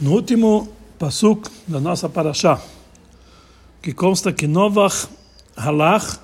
No 0.00 0.12
último 0.12 0.68
pasuk 0.98 1.48
da 1.66 1.80
nossa 1.80 2.08
paraxá, 2.08 2.60
que 3.80 3.92
consta 3.92 4.32
que 4.32 4.46
Novach 4.46 5.08
halach 5.56 6.20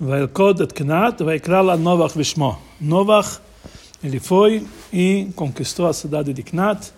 Vailkod 0.00 0.62
et 0.62 0.72
Knat, 0.72 1.20
Vaikra 1.22 1.62
la 1.62 1.76
Novach 1.76 2.16
Vishmo. 2.16 2.58
Novach, 2.80 3.40
ele 4.02 4.18
foi 4.18 4.66
e 4.92 5.28
conquistou 5.36 5.86
a 5.86 5.92
cidade 5.92 6.32
de 6.32 6.42
Knat 6.42 6.92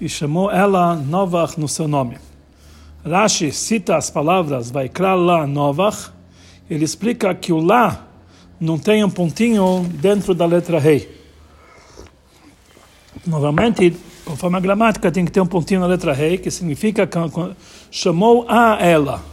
e 0.00 0.08
chamou 0.08 0.50
ela 0.50 0.96
Novach 0.96 1.60
no 1.60 1.68
seu 1.68 1.86
nome. 1.86 2.16
Rashi 3.04 3.52
cita 3.52 3.96
as 3.96 4.08
palavras 4.08 4.70
Vaikra 4.70 5.14
la 5.14 5.46
Novach, 5.46 6.10
ele 6.70 6.84
explica 6.84 7.34
que 7.34 7.52
o 7.52 7.58
lá 7.58 8.06
não 8.58 8.78
tem 8.78 9.04
um 9.04 9.10
pontinho 9.10 9.86
dentro 9.94 10.34
da 10.34 10.46
letra 10.46 10.78
rei. 10.78 11.16
Novamente, 13.26 13.94
conforme 14.28 14.58
a 14.58 14.60
gramática, 14.60 15.10
tem 15.10 15.24
que 15.24 15.32
ter 15.32 15.40
um 15.40 15.46
pontinho 15.46 15.80
na 15.80 15.86
letra 15.86 16.12
rei, 16.12 16.36
que 16.36 16.50
significa 16.50 17.08
chamou 17.90 18.44
a 18.46 18.76
ela. 18.78 19.24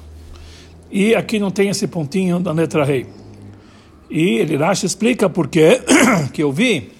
E 0.89 1.13
aqui 1.13 1.37
não 1.37 1.51
tem 1.51 1.67
esse 1.67 1.85
pontinho 1.85 2.39
da 2.39 2.53
letra 2.53 2.85
rei. 2.85 3.05
E 4.09 4.37
ele 4.37 4.55
Rashi 4.55 4.85
explica 4.85 5.29
por 5.29 5.49
quê, 5.49 5.81
que 6.31 6.41
eu 6.41 6.49
vi 6.49 6.91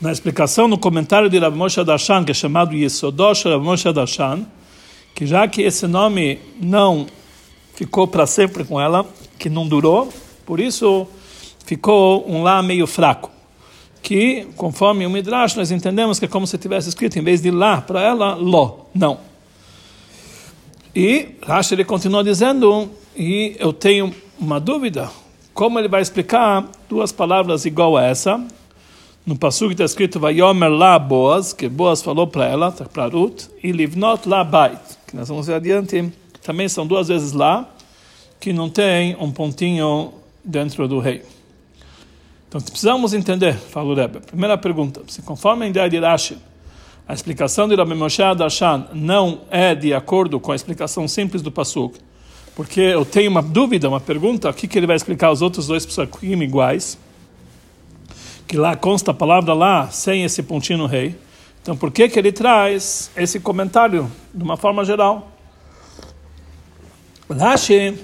na 0.00 0.12
explicação 0.12 0.68
no 0.68 0.78
comentário 0.78 1.28
de 1.28 1.36
Rav 1.36 1.56
Moshe 1.56 1.82
Darshan, 1.82 2.24
que 2.24 2.30
é 2.30 2.34
chamado 2.34 2.76
Yesodosh 2.76 3.42
Rav 3.42 3.60
Moshe 3.60 3.92
Darshan, 3.92 4.46
que 5.16 5.26
já 5.26 5.48
que 5.48 5.62
esse 5.62 5.88
nome 5.88 6.38
não 6.60 7.08
ficou 7.74 8.06
para 8.06 8.24
sempre 8.24 8.62
com 8.62 8.80
ela, 8.80 9.04
que 9.36 9.50
não 9.50 9.66
durou, 9.66 10.12
por 10.46 10.60
isso 10.60 11.08
ficou 11.66 12.24
um 12.30 12.44
lá 12.44 12.62
meio 12.62 12.86
fraco. 12.86 13.32
Que, 14.02 14.48
conforme 14.56 15.06
o 15.06 15.10
Midrash, 15.10 15.54
nós 15.54 15.70
entendemos 15.70 16.18
que 16.18 16.24
é 16.24 16.28
como 16.28 16.46
se 16.46 16.58
tivesse 16.58 16.88
escrito, 16.88 17.18
em 17.18 17.22
vez 17.22 17.40
de 17.40 17.50
lá 17.50 17.80
para 17.80 18.02
ela, 18.02 18.34
lo. 18.34 18.86
Não. 18.92 19.18
E 20.94 21.36
Rashi 21.40 21.74
ele 21.74 21.84
continua 21.84 22.22
dizendo, 22.22 22.90
e 23.16 23.56
eu 23.58 23.72
tenho 23.72 24.14
uma 24.38 24.58
dúvida, 24.58 25.08
como 25.54 25.78
ele 25.78 25.88
vai 25.88 26.02
explicar 26.02 26.68
duas 26.88 27.12
palavras 27.12 27.64
igual 27.64 27.96
a 27.96 28.04
essa? 28.04 28.44
No 29.24 29.38
passo 29.38 29.70
está 29.70 29.84
escrito 29.84 30.18
Vayomer 30.18 30.68
la 30.68 30.98
Boaz, 30.98 31.52
que 31.52 31.68
Boaz 31.68 32.02
falou 32.02 32.26
para 32.26 32.46
ela, 32.46 32.72
para 32.72 33.06
Ruth, 33.06 33.44
e 33.62 33.70
Livnot 33.70 34.28
la 34.28 34.42
Bait, 34.42 34.80
que 35.06 35.16
nós 35.16 35.28
vamos 35.28 35.46
ver 35.46 35.54
adiante, 35.54 36.12
também 36.42 36.68
são 36.68 36.84
duas 36.84 37.06
vezes 37.06 37.32
lá, 37.32 37.68
que 38.40 38.52
não 38.52 38.68
tem 38.68 39.16
um 39.20 39.30
pontinho 39.30 40.12
dentro 40.44 40.88
do 40.88 40.98
rei. 40.98 41.22
Então 42.52 42.60
precisamos 42.60 43.14
entender, 43.14 43.54
fala 43.54 43.88
o 43.88 43.94
Rebbe. 43.94 44.20
Primeira 44.20 44.58
pergunta, 44.58 45.00
se 45.08 45.22
conforme 45.22 45.64
a 45.64 45.68
ideia 45.70 45.88
de 45.88 45.98
Rashi, 45.98 46.36
a 47.08 47.14
explicação 47.14 47.66
de 47.66 47.74
Rabbi 47.74 47.94
Moshe 47.94 48.22
Darshan 48.36 48.88
não 48.92 49.40
é 49.50 49.74
de 49.74 49.94
acordo 49.94 50.38
com 50.38 50.52
a 50.52 50.54
explicação 50.54 51.08
simples 51.08 51.40
do 51.40 51.50
Pasuk, 51.50 51.98
porque 52.54 52.78
eu 52.78 53.06
tenho 53.06 53.30
uma 53.30 53.40
dúvida, 53.40 53.88
uma 53.88 54.00
pergunta, 54.00 54.50
o 54.50 54.52
que, 54.52 54.68
que 54.68 54.78
ele 54.78 54.86
vai 54.86 54.96
explicar 54.96 55.32
os 55.32 55.40
outros 55.40 55.66
dois 55.66 55.86
Psukim 55.86 56.42
iguais, 56.42 56.98
que 58.46 58.58
lá 58.58 58.76
consta 58.76 59.12
a 59.12 59.14
palavra 59.14 59.54
lá, 59.54 59.88
sem 59.88 60.22
esse 60.22 60.42
pontinho 60.42 60.80
no 60.80 60.86
rei. 60.86 61.16
Então, 61.62 61.74
por 61.74 61.90
que, 61.90 62.06
que 62.06 62.18
ele 62.18 62.32
traz 62.32 63.10
esse 63.16 63.40
comentário 63.40 64.12
de 64.34 64.44
uma 64.44 64.58
forma 64.58 64.84
geral? 64.84 65.32
Rashi, 67.30 67.98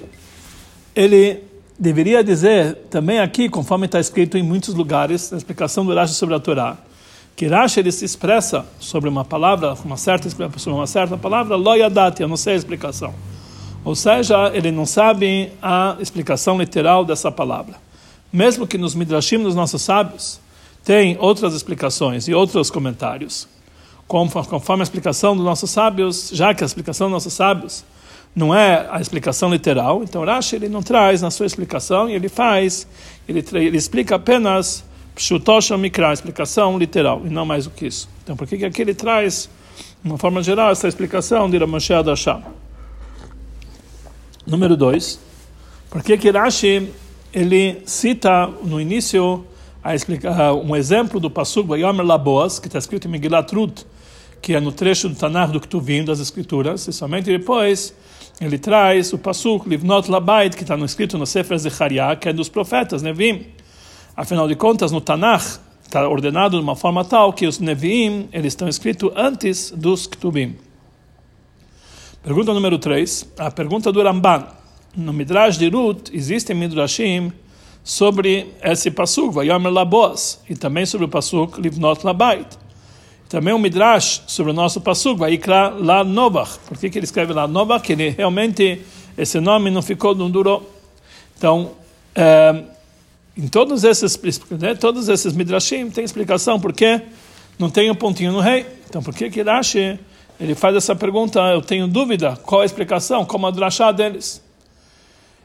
ele 0.95 1.48
deveria 1.79 2.21
dizer 2.21 2.75
também 2.89 3.19
aqui, 3.19 3.47
conforme 3.47 3.85
está 3.85 3.99
escrito 3.99 4.37
em 4.37 4.43
muitos 4.43 4.75
lugares, 4.75 5.31
na 5.31 5.37
explicação 5.37 5.85
do 5.85 5.95
Rashi 5.95 6.13
sobre 6.13 6.35
a 6.35 6.39
Torá, 6.39 6.77
que 7.37 7.47
Rashi 7.47 7.79
ele 7.79 7.91
se 7.91 8.03
expressa 8.03 8.65
sobre 8.79 9.07
uma 9.09 9.23
palavra, 9.23 9.73
uma 9.85 9.95
certa 9.95 10.29
sobre 10.29 10.73
uma 10.77 10.85
certa 10.85 11.17
palavra, 11.17 11.55
loyadati, 11.55 12.21
eu 12.21 12.27
não 12.27 12.35
sei 12.35 12.53
a 12.53 12.57
explicação. 12.57 13.13
Ou 13.85 13.95
seja, 13.95 14.51
ele 14.53 14.71
não 14.71 14.85
sabe 14.85 15.53
a 15.61 15.95
explicação 16.01 16.57
literal 16.57 17.05
dessa 17.05 17.31
palavra. 17.31 17.75
Mesmo 18.31 18.67
que 18.67 18.77
nos 18.77 18.93
midrashim 18.93 19.41
dos 19.41 19.55
nossos 19.55 19.81
sábios 19.81 20.41
tem 20.83 21.17
outras 21.17 21.53
explicações 21.53 22.27
e 22.27 22.33
outros 22.33 22.69
comentários, 22.69 23.47
conforme 24.05 24.81
a 24.81 24.83
explicação 24.83 25.33
dos 25.33 25.45
nossos 25.45 25.69
sábios, 25.69 26.29
já 26.33 26.53
que 26.53 26.61
a 26.61 26.67
explicação 26.67 27.07
dos 27.07 27.13
nossos 27.13 27.33
sábios 27.33 27.85
não 28.39 28.55
é 28.55 28.87
a 28.89 29.01
explicação 29.01 29.51
literal, 29.51 30.01
então 30.01 30.23
Rashi 30.23 30.55
ele 30.55 30.69
não 30.69 30.81
traz 30.81 31.21
na 31.21 31.29
sua 31.29 31.45
explicação 31.45 32.09
e 32.09 32.13
ele 32.13 32.29
faz, 32.29 32.87
ele, 33.27 33.43
ele 33.53 33.77
explica 33.77 34.15
apenas 34.15 34.85
Pshutosh 35.13 35.71
Mikra, 35.71 36.13
explicação 36.13 36.77
literal, 36.77 37.21
e 37.25 37.29
não 37.29 37.45
mais 37.45 37.65
do 37.65 37.71
que 37.71 37.85
isso. 37.85 38.07
Então, 38.23 38.37
por 38.37 38.47
que, 38.47 38.57
que 38.57 38.63
aqui 38.63 38.81
ele 38.81 38.93
traz, 38.93 39.49
de 40.01 40.09
uma 40.09 40.17
forma 40.17 40.41
geral, 40.41 40.71
essa 40.71 40.87
explicação 40.87 41.49
de 41.49 41.57
Ramoshe 41.57 41.93
Adasham? 41.93 42.41
Número 44.47 44.77
2. 44.77 45.19
Por 45.89 46.01
que 46.01 46.17
que 46.17 46.31
Rashi 46.31 46.89
ele 47.33 47.81
cita 47.85 48.47
no 48.63 48.79
início 48.79 49.45
a 49.83 49.93
explicar 49.93 50.53
um 50.53 50.73
exemplo 50.77 51.19
do 51.19 51.29
Pasuk 51.29 51.67
Vayomer 51.67 52.05
Laboas, 52.05 52.57
que 52.57 52.67
está 52.67 52.79
escrito 52.79 53.05
em 53.05 53.11
Megillat 53.11 53.53
Ruth, 53.53 53.81
que 54.41 54.53
é 54.53 54.59
no 54.59 54.71
trecho 54.71 55.09
do 55.09 55.15
Tanakh 55.15 55.51
do 55.51 55.59
Ketuvim, 55.59 56.03
das 56.03 56.19
Escrituras, 56.19 56.87
e 56.87 56.93
somente 56.93 57.25
depois 57.25 57.93
ele 58.39 58.57
traz 58.57 59.11
o 59.11 59.17
Pasuk 59.17 59.67
Livnot 59.67 60.09
Labait, 60.09 60.55
que 60.55 60.63
está 60.63 60.77
no 60.77 60.85
escrito 60.85 61.17
no 61.17 61.25
Sefer 61.25 61.57
Zechariah, 61.57 62.15
que 62.15 62.29
é 62.29 62.33
dos 62.33 62.47
profetas, 62.47 63.01
Nevim. 63.01 63.47
Afinal 64.15 64.47
de 64.47 64.55
contas, 64.55 64.91
no 64.91 65.01
Tanakh 65.01 65.59
está 65.83 66.07
ordenado 66.07 66.57
de 66.57 66.63
uma 66.63 66.75
forma 66.75 67.03
tal 67.03 67.33
que 67.33 67.47
os 67.47 67.59
Nevim 67.59 68.29
eles 68.31 68.53
estão 68.53 68.67
escritos 68.67 69.11
antes 69.15 69.71
dos 69.71 70.07
Ketuvim. 70.07 70.55
Pergunta 72.21 72.53
número 72.53 72.77
3. 72.77 73.33
A 73.39 73.49
pergunta 73.49 73.91
do 73.91 74.03
Ramban. 74.03 74.45
No 74.95 75.13
Midrash 75.13 75.57
de 75.57 75.69
Ruth, 75.69 76.09
existem 76.13 76.55
Midrashim 76.55 77.31
sobre 77.83 78.53
esse 78.61 78.91
Pasuk, 78.91 79.33
Vayomer 79.33 79.71
Labos, 79.71 80.39
e 80.49 80.55
também 80.55 80.85
sobre 80.85 81.05
o 81.05 81.09
Pasuk 81.09 81.59
Livnot 81.59 82.05
Labait. 82.05 82.47
Também 83.29 83.53
um 83.53 83.59
Midrash 83.59 84.23
sobre 84.25 84.51
o 84.51 84.55
nosso 84.55 84.81
Pasuk, 84.81 85.19
Vaikra 85.19 85.69
La 85.69 86.03
Novach. 86.03 86.57
Por 86.67 86.75
que, 86.75 86.89
que 86.89 86.97
ele 86.97 87.05
escreve 87.05 87.31
La 87.31 87.47
Novach? 87.47 87.85
Que 87.85 87.93
ele 87.93 88.09
realmente, 88.09 88.81
esse 89.15 89.39
nome 89.39 89.69
não 89.69 89.83
ficou, 89.83 90.15
não 90.15 90.31
durou. 90.31 90.67
Então, 91.37 91.73
é, 92.15 92.63
em 93.37 93.47
todos 93.47 93.83
esses, 93.83 94.19
né, 94.49 94.73
todos 94.73 95.07
esses 95.09 95.33
Midrashim 95.33 95.91
tem 95.91 96.03
explicação 96.03 96.59
porque 96.59 97.03
não 97.59 97.69
tem 97.69 97.91
um 97.91 97.95
pontinho 97.95 98.31
no 98.31 98.39
rei. 98.39 98.65
Então, 98.89 99.03
por 99.03 99.13
que 99.13 99.29
que 99.29 99.43
Rashi 99.43 99.99
ele 100.39 100.55
faz 100.55 100.75
essa 100.75 100.95
pergunta? 100.95 101.39
Eu 101.39 101.61
tenho 101.61 101.87
dúvida. 101.87 102.35
Qual 102.43 102.61
a 102.61 102.65
explicação? 102.65 103.25
Como 103.25 103.45
a 103.45 103.51
drachá 103.51 103.91
deles? 103.91 104.43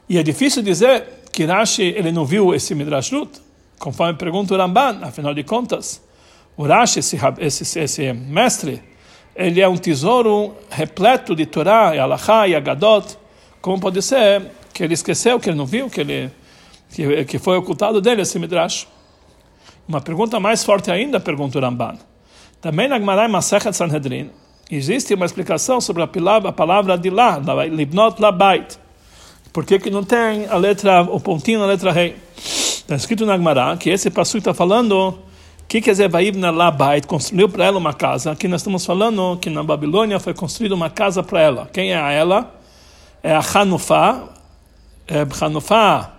E 0.09 0.17
é 0.17 0.23
difícil 0.23 0.63
dizer 0.63 1.03
que 1.31 1.45
Rashi 1.45 1.83
ele 1.83 2.11
não 2.11 2.25
viu 2.25 2.55
esse 2.55 2.73
Midrash 2.73 3.11
Lut, 3.11 3.39
conforme 3.77 4.15
pergunta 4.15 4.55
o 4.55 4.57
Ramban. 4.57 5.01
Afinal 5.03 5.35
de 5.35 5.43
contas, 5.43 6.01
o 6.57 6.63
Rashi, 6.63 6.99
esse, 6.99 7.17
esse, 7.39 7.79
esse 7.79 8.13
mestre, 8.13 8.81
ele 9.35 9.59
é 9.61 9.67
um 9.67 9.77
tesouro 9.77 10.55
repleto 10.69 11.35
de 11.35 11.45
Torá, 11.45 11.95
e 11.95 11.99
Alachá 11.99 12.47
e 12.47 12.55
Agadot. 12.55 13.17
Como 13.61 13.79
pode 13.79 14.01
ser 14.01 14.43
que 14.73 14.83
ele 14.83 14.93
esqueceu, 14.93 15.39
que 15.39 15.49
ele 15.49 15.57
não 15.57 15.65
viu, 15.65 15.89
que 15.89 16.01
ele 16.01 16.31
que, 16.95 17.25
que 17.25 17.39
foi 17.39 17.57
ocultado 17.57 17.99
dele 17.99 18.21
esse 18.21 18.39
midrash. 18.39 18.87
Uma 19.87 19.99
pergunta 19.99 20.39
mais 20.39 20.63
forte 20.63 20.89
ainda, 20.89 21.19
pergunta 21.19 21.57
o 21.57 21.61
Ramban. 21.61 21.97
Também 22.61 22.87
na 22.87 22.97
Gemara 22.97 23.27
Masechet 23.27 23.73
Sanhedrin 23.73 24.31
existe 24.71 25.13
uma 25.13 25.25
explicação 25.25 25.79
sobre 25.81 26.01
a 26.01 26.07
palavra, 26.07 26.49
a 26.49 26.53
palavra 26.53 26.97
de 26.97 27.09
lá, 27.09 27.39
libnot 27.69 28.19
labait. 28.19 28.79
Por 29.51 29.65
que, 29.65 29.77
que 29.77 29.89
não 29.89 30.03
tem 30.03 30.47
a 30.47 30.55
letra, 30.55 31.01
o 31.03 31.19
pontinho 31.19 31.59
na 31.59 31.65
letra 31.65 31.91
rei? 31.91 32.15
Está 32.37 32.95
escrito 32.95 33.25
na 33.25 33.37
Gemara 33.37 33.75
que 33.77 33.89
esse 33.89 34.09
passo 34.09 34.37
está 34.37 34.53
falando 34.53 35.19
o 35.65 35.67
que 35.67 35.81
quer 35.81 35.91
dizer 35.91 36.07
Vaivna 36.07 36.51
Labait, 36.51 37.07
construiu 37.07 37.49
para 37.49 37.65
ela 37.65 37.79
uma 37.79 37.91
casa. 37.91 38.31
Aqui 38.31 38.47
nós 38.47 38.61
estamos 38.61 38.85
falando 38.85 39.35
que 39.41 39.49
na 39.49 39.63
Babilônia 39.63 40.19
foi 40.19 40.33
construída 40.33 40.75
uma 40.75 40.91
casa 40.91 41.23
para 41.23 41.41
ela. 41.41 41.69
Quem 41.73 41.91
é 41.91 42.15
ela? 42.15 42.55
É 43.23 43.33
a 43.33 43.41
Hanufá. 43.41 44.29
É 45.07 45.25
Hanufá 45.41 46.13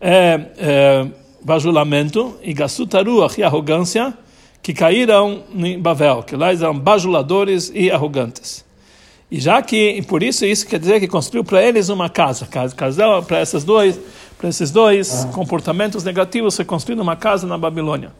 é, 0.00 0.40
é 0.56 1.06
bajulamento 1.42 2.36
e 2.42 2.54
Gassutaruach 2.54 3.38
e 3.38 3.44
arrogância 3.44 4.14
que 4.62 4.72
caíram 4.72 5.44
em 5.54 5.78
Babel, 5.78 6.22
que 6.22 6.34
lá 6.34 6.50
eram 6.50 6.76
bajuladores 6.78 7.70
e 7.74 7.90
arrogantes. 7.90 8.64
E 9.30 9.38
já 9.38 9.60
que, 9.60 9.90
e 9.90 10.02
por 10.02 10.22
isso, 10.22 10.46
isso 10.46 10.66
quer 10.66 10.80
dizer 10.80 10.98
que 10.98 11.06
construiu 11.06 11.44
para 11.44 11.62
eles 11.62 11.90
uma 11.90 12.08
casa. 12.08 12.46
casa 12.46 13.22
para 13.22 13.42
esses 13.42 13.62
dois, 13.64 14.00
para 14.38 14.48
esses 14.48 14.70
dois 14.70 15.24
ah. 15.24 15.28
comportamentos 15.28 16.02
negativos, 16.02 16.56
foi 16.56 16.64
construída 16.64 17.02
uma 17.02 17.16
casa 17.16 17.46
na 17.46 17.58
Babilônia. 17.58 18.10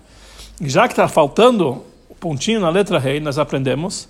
Já 0.60 0.88
que 0.88 0.93
está 0.93 1.06
faltando 1.08 1.84
o 2.08 2.14
pontinho 2.14 2.60
na 2.60 2.69
letra 2.69 2.99
rei, 2.99 3.20
nós 3.20 3.38
aprendemos 3.38 4.08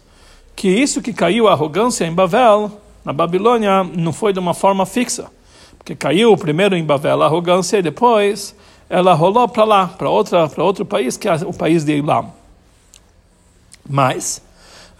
que 0.56 0.68
isso 0.68 1.02
que 1.02 1.12
caiu 1.12 1.46
a 1.46 1.52
arrogância 1.52 2.04
em 2.04 2.12
Babel, 2.12 2.70
na 3.04 3.12
Babilônia, 3.12 3.84
não 3.84 4.12
foi 4.12 4.32
de 4.32 4.38
uma 4.38 4.54
forma 4.54 4.84
fixa 4.86 5.30
que 5.84 5.94
caiu 5.94 6.36
primeiro 6.36 6.76
em 6.76 6.84
Babel 6.84 7.22
a 7.22 7.26
arrogância 7.26 7.78
e 7.78 7.82
depois 7.82 8.54
ela 8.90 9.14
rolou 9.14 9.48
para 9.48 9.64
lá, 9.64 9.86
para 9.86 10.10
outro 10.10 10.84
país 10.84 11.16
que 11.16 11.28
é 11.28 11.34
o 11.34 11.52
país 11.52 11.84
de 11.84 11.96
Ilam. 11.96 12.30
Mas 13.88 14.42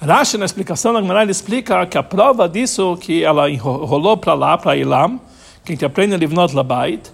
Rashi, 0.00 0.39
na 0.39 0.45
explicação 0.45 0.93
da 0.93 1.03
Gemara, 1.03 1.31
explica 1.31 1.85
que 1.85 1.99
a 1.99 2.03
prova 2.03 2.49
disso, 2.49 2.97
que 3.00 3.25
ela 3.25 3.50
enrolou 3.50 4.17
para 4.17 4.33
lá, 4.33 4.56
para 4.56 4.77
Ilam, 4.77 5.21
que 5.65 5.73
a 5.73 5.75
gente 5.75 5.85
aprende 5.85 6.15
em 6.15 6.19
Livnot 6.19 6.55
Labait, 6.55 7.11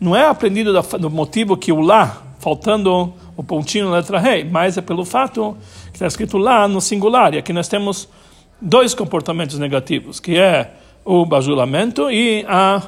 não 0.00 0.16
é 0.16 0.26
aprendido 0.26 0.72
do 0.98 1.08
motivo 1.08 1.56
que 1.56 1.72
o 1.72 1.80
lá, 1.80 2.22
faltando 2.40 3.14
o 3.36 3.42
pontinho 3.42 3.86
na 3.86 3.96
letra 3.96 4.18
rei, 4.18 4.44
mas 4.44 4.76
é 4.76 4.80
pelo 4.80 5.04
fato 5.04 5.56
que 5.86 5.96
está 5.96 6.06
escrito 6.06 6.38
lá 6.38 6.68
no 6.68 6.80
singular, 6.80 7.34
e 7.34 7.38
aqui 7.38 7.52
nós 7.52 7.68
temos 7.68 8.08
dois 8.60 8.94
comportamentos 8.94 9.58
negativos, 9.58 10.20
que 10.20 10.38
é 10.38 10.72
o 11.04 11.26
bajulamento 11.26 12.10
e 12.10 12.44
a 12.48 12.82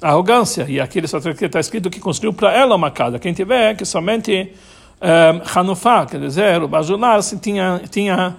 arrogância. 0.00 0.64
E 0.68 0.80
aqui 0.80 1.00
está 1.00 1.60
escrito 1.60 1.90
que 1.90 2.00
construiu 2.00 2.32
para 2.32 2.52
ela 2.52 2.74
uma 2.74 2.90
casa. 2.90 3.18
Quem 3.18 3.32
tiver 3.32 3.76
que 3.76 3.84
somente 3.84 4.52
um, 5.00 5.58
Hanufá, 5.58 6.06
quer 6.06 6.20
dizer, 6.20 6.62
o 6.62 6.68
bajular 6.68 7.16
assim, 7.16 7.36
tinha, 7.36 7.80
tinha 7.90 8.36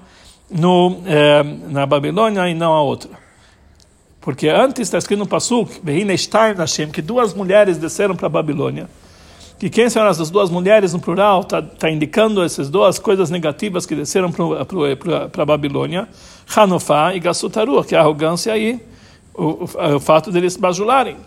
no, 0.50 0.89
um, 0.89 1.71
na 1.71 1.85
Babilônia 1.85 2.50
e 2.50 2.53
não 2.53 2.73
a 2.73 2.81
outra. 2.81 3.11
Porque 4.19 4.50
antes 4.50 4.81
está 4.81 4.97
escrito 4.97 5.19
no 5.19 5.27
Pasuk, 5.27 5.81
que 6.91 7.01
duas 7.01 7.33
mulheres 7.33 7.77
desceram 7.77 8.15
para 8.15 8.27
a 8.27 8.29
Babilônia. 8.29 8.89
Que 9.59 9.69
quem 9.69 9.89
são 9.89 10.07
essas 10.07 10.29
duas 10.29 10.50
mulheres 10.50 10.94
no 10.94 11.01
plural 11.01 11.41
está 11.41 11.61
tá 11.61 11.91
indicando 11.91 12.41
essas 12.41 12.69
duas 12.69 12.97
coisas 12.97 13.29
negativas 13.29 13.85
que 13.85 13.94
desceram 13.94 14.31
para 14.31 15.44
a 15.44 15.45
Babilônia, 15.45 16.07
Hanufá 16.56 17.13
e 17.13 17.19
Gassutaru, 17.19 17.83
que 17.83 17.94
é 17.94 17.97
a 17.97 18.01
arrogância 18.01 18.57
e 18.57 18.79
o, 19.33 19.44
o, 19.44 19.95
o 19.95 20.00
fato 20.00 20.31
deles 20.31 20.56
bajularem. 20.56 21.17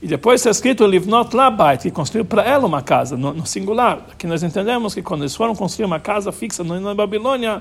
E 0.00 0.06
depois 0.06 0.40
está 0.40 0.50
escrito 0.50 0.86
Livnot 0.86 1.34
Labait, 1.34 1.82
que 1.82 1.90
construiu 1.90 2.24
para 2.24 2.44
ela 2.44 2.66
uma 2.66 2.82
casa, 2.82 3.16
no, 3.16 3.34
no, 3.34 3.44
singular. 3.44 4.06
Aqui 4.12 4.28
nós 4.28 4.44
entendemos 4.44 4.94
que 4.94 5.02
quando 5.02 5.22
eles 5.22 5.34
foram 5.34 5.52
construir 5.56 5.86
uma 5.86 5.98
casa 5.98 6.30
fixa 6.30 6.62
na 6.62 6.94
Babilônia, 6.94 7.60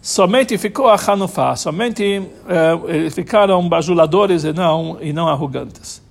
somente 0.00 0.56
ficou 0.56 0.88
a 0.88 0.96
Hanufá, 0.96 1.54
somente 1.54 2.22
eh, 2.48 3.10
ficaram 3.10 3.68
bajuladores 3.68 4.44
e 4.44 4.54
não, 4.54 4.96
e 5.02 5.12
não 5.12 5.28
arrogantes. 5.28 6.07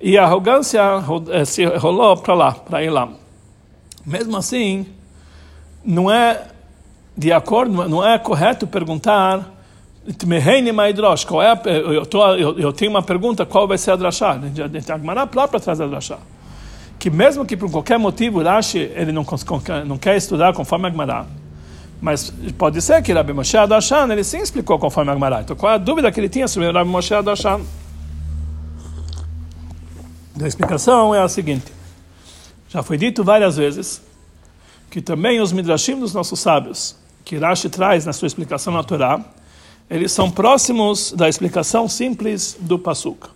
E 0.00 0.18
a 0.18 0.24
arrogância 0.24 0.82
eh, 1.30 1.44
se 1.44 1.64
rolou 1.64 2.16
para 2.16 2.34
lá, 2.34 2.52
para 2.52 2.84
Elam. 2.84 3.14
Mesmo 4.04 4.36
assim, 4.36 4.86
não 5.84 6.10
é 6.10 6.42
de 7.16 7.32
acordo, 7.32 7.88
não 7.88 8.06
é 8.06 8.18
correto 8.18 8.66
perguntar 8.66 9.56
qual 11.26 11.42
é 11.42 11.50
a, 11.50 11.60
eu, 11.68 12.06
tô, 12.06 12.24
eu, 12.34 12.58
eu, 12.58 12.72
tenho 12.72 12.90
uma 12.90 13.02
pergunta, 13.02 13.44
qual 13.44 13.66
vai 13.66 13.76
ser 13.76 13.90
a 13.90 13.96
drachá? 13.96 14.38
A 14.38 14.94
Agmará 14.94 15.28
lá 15.34 15.48
para 15.48 15.58
trás 15.58 15.78
da 15.78 15.86
drachá. 15.86 16.18
Que 16.98 17.10
mesmo 17.10 17.44
que 17.44 17.56
por 17.56 17.70
qualquer 17.70 17.98
motivo 17.98 18.40
Rashi 18.40 18.78
ele 18.94 19.10
não, 19.10 19.26
não 19.84 19.98
quer 19.98 20.16
estudar 20.16 20.54
conforme 20.54 20.86
a 20.86 20.88
Agmará, 20.88 21.26
mas 22.00 22.32
pode 22.56 22.80
ser 22.80 23.02
que 23.02 23.12
Rabbi 23.12 23.32
Moshe 23.32 23.56
Adashan 23.56 24.08
ele 24.12 24.22
sim 24.22 24.38
explicou 24.38 24.78
conforme 24.78 25.10
a 25.10 25.14
Agmará. 25.14 25.40
Então 25.40 25.56
qual 25.56 25.72
é 25.72 25.74
a 25.74 25.78
dúvida 25.78 26.10
que 26.12 26.20
ele 26.20 26.28
tinha 26.28 26.46
sobre 26.46 26.70
Rabbi 26.70 26.88
Moshe 26.88 27.12
Adashan? 27.12 27.60
A 30.38 30.46
explicação 30.46 31.14
é 31.14 31.22
a 31.22 31.28
seguinte. 31.30 31.72
Já 32.68 32.82
foi 32.82 32.98
dito 32.98 33.24
várias 33.24 33.56
vezes 33.56 34.02
que 34.90 35.00
também 35.00 35.40
os 35.40 35.50
midrashim 35.50 35.98
dos 35.98 36.12
nossos 36.12 36.38
sábios, 36.40 36.94
que 37.24 37.38
Rashi 37.38 37.70
traz 37.70 38.04
na 38.04 38.12
sua 38.12 38.26
explicação 38.26 38.72
na 38.72 38.84
Torá, 38.84 39.18
eles 39.88 40.12
são 40.12 40.30
próximos 40.30 41.10
da 41.12 41.26
explicação 41.26 41.88
simples 41.88 42.54
do 42.60 42.78
Pasuk. 42.78 43.28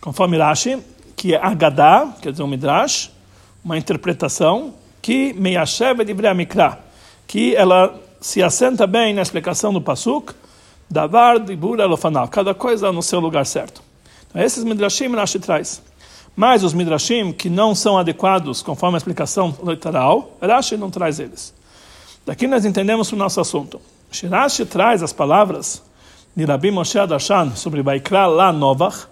Conforme 0.00 0.38
Rashi, 0.38 0.78
que 1.14 1.34
é 1.34 1.44
Agadá, 1.44 2.08
quer 2.22 2.30
dizer 2.30 2.42
um 2.42 2.46
Midrash, 2.46 3.10
uma 3.62 3.76
interpretação, 3.76 4.72
que 5.02 5.34
Meyashev 5.34 6.02
de 6.04 6.14
Mikra, 6.14 6.78
que 7.26 7.54
ela 7.54 8.00
se 8.18 8.42
assenta 8.42 8.86
bem 8.86 9.12
na 9.12 9.20
explicação 9.20 9.74
do 9.74 9.80
Pasuk, 9.82 10.32
Davar, 10.90 11.38
Dibur, 11.38 11.78
Elofanal, 11.80 12.28
cada 12.28 12.54
coisa 12.54 12.90
no 12.90 13.02
seu 13.02 13.20
lugar 13.20 13.44
certo. 13.44 13.82
Então, 14.30 14.42
esses 14.42 14.64
Midrashim 14.64 15.14
Rashi 15.14 15.38
traz. 15.38 15.82
Mas 16.40 16.64
os 16.64 16.72
Midrashim 16.72 17.32
que 17.32 17.50
não 17.50 17.74
são 17.74 17.98
adequados 17.98 18.62
conforme 18.62 18.96
a 18.96 18.96
explicação 18.96 19.54
literal, 19.62 20.38
Rashi 20.40 20.74
não 20.74 20.90
traz 20.90 21.20
eles. 21.20 21.52
Daqui 22.24 22.46
nós 22.46 22.64
entendemos 22.64 23.12
o 23.12 23.16
nosso 23.16 23.42
assunto. 23.42 23.78
Shirashi 24.10 24.64
traz 24.64 25.02
as 25.02 25.12
palavras 25.12 25.82
de 26.34 26.46
Rabbi 26.46 26.70
Moshe 26.70 26.98
Adashan 26.98 27.54
sobre 27.56 27.82
Vaikra 27.82 28.24
lá 28.24 28.54
Novach, 28.54 29.06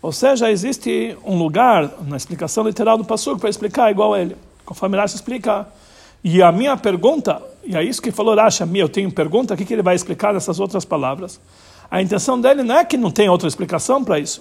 ou 0.00 0.12
seja, 0.12 0.50
existe 0.50 1.14
um 1.26 1.36
lugar 1.36 1.90
na 2.06 2.16
explicação 2.16 2.64
literal 2.64 2.96
do 2.96 3.04
Passuk 3.04 3.38
para 3.38 3.50
explicar 3.50 3.90
igual 3.90 4.14
a 4.14 4.20
ele. 4.22 4.34
Conforme 4.64 4.96
Rashi 4.96 5.16
explica, 5.16 5.68
e 6.24 6.42
a 6.42 6.50
minha 6.50 6.74
pergunta, 6.74 7.42
e 7.62 7.76
é 7.76 7.84
isso 7.84 8.00
que 8.00 8.10
falou 8.10 8.34
Rashi, 8.34 8.64
eu 8.76 8.88
tenho 8.88 9.12
pergunta, 9.12 9.52
o 9.52 9.56
que 9.58 9.70
ele 9.70 9.82
vai 9.82 9.94
explicar 9.94 10.32
nessas 10.32 10.58
outras 10.58 10.86
palavras? 10.86 11.38
A 11.90 12.00
intenção 12.00 12.40
dele 12.40 12.62
não 12.62 12.78
é 12.78 12.82
que 12.86 12.96
não 12.96 13.10
tem 13.10 13.28
outra 13.28 13.46
explicação 13.46 14.02
para 14.02 14.18
isso, 14.18 14.40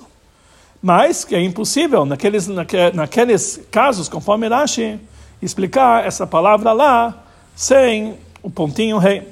mas 0.81 1.23
que 1.23 1.35
é 1.35 1.41
impossível, 1.41 2.05
naqueles, 2.05 2.47
naqueles 2.93 3.61
casos, 3.69 4.09
conforme 4.09 4.47
Rashi, 4.47 4.99
explicar 5.41 6.05
essa 6.05 6.25
palavra 6.25 6.71
lá 6.71 7.23
sem 7.55 8.17
o 8.41 8.49
pontinho 8.49 8.97
rei. 8.97 9.27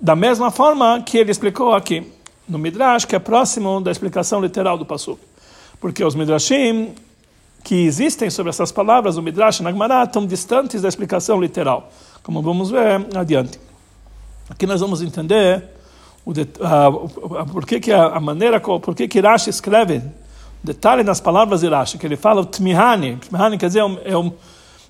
Da 0.00 0.14
mesma 0.14 0.50
forma 0.50 1.02
que 1.02 1.18
ele 1.18 1.30
explicou 1.30 1.72
aqui, 1.74 2.06
no 2.48 2.58
Midrash, 2.58 3.04
que 3.04 3.14
é 3.14 3.18
próximo 3.18 3.80
da 3.80 3.90
explicação 3.90 4.40
literal 4.40 4.76
do 4.76 4.84
Passuk. 4.84 5.20
Porque 5.80 6.04
os 6.04 6.14
Midrashim 6.14 6.94
que 7.62 7.74
existem 7.86 8.30
sobre 8.30 8.50
essas 8.50 8.72
palavras, 8.72 9.16
o 9.16 9.22
Midrash 9.22 9.60
e 9.60 9.66
a 9.66 9.70
Gemara, 9.70 10.04
estão 10.04 10.26
distantes 10.26 10.82
da 10.82 10.88
explicação 10.88 11.40
literal, 11.40 11.90
como 12.22 12.42
vamos 12.42 12.70
ver 12.70 13.06
adiante. 13.14 13.60
Aqui 14.48 14.66
nós 14.66 14.80
vamos 14.80 15.02
entender 15.02 15.64
o 16.24 16.32
uh, 16.32 17.46
por 17.52 17.66
que, 17.66 17.80
que 17.80 17.92
a, 17.92 18.18
maneira, 18.18 18.60
por 18.60 18.94
que, 18.94 19.06
que 19.06 19.20
Rashi 19.20 19.50
escreve, 19.50 20.02
detalhe 20.62 21.02
nas 21.02 21.20
palavras 21.20 21.60
de 21.60 21.68
Rashi, 21.68 21.98
que 21.98 22.06
ele 22.06 22.16
fala 22.16 22.40
o 22.40 22.44
Tmihani, 22.44 23.16
Tmihani 23.16 23.58
quer 23.58 23.66
dizer, 23.66 23.80
eu 23.80 24.34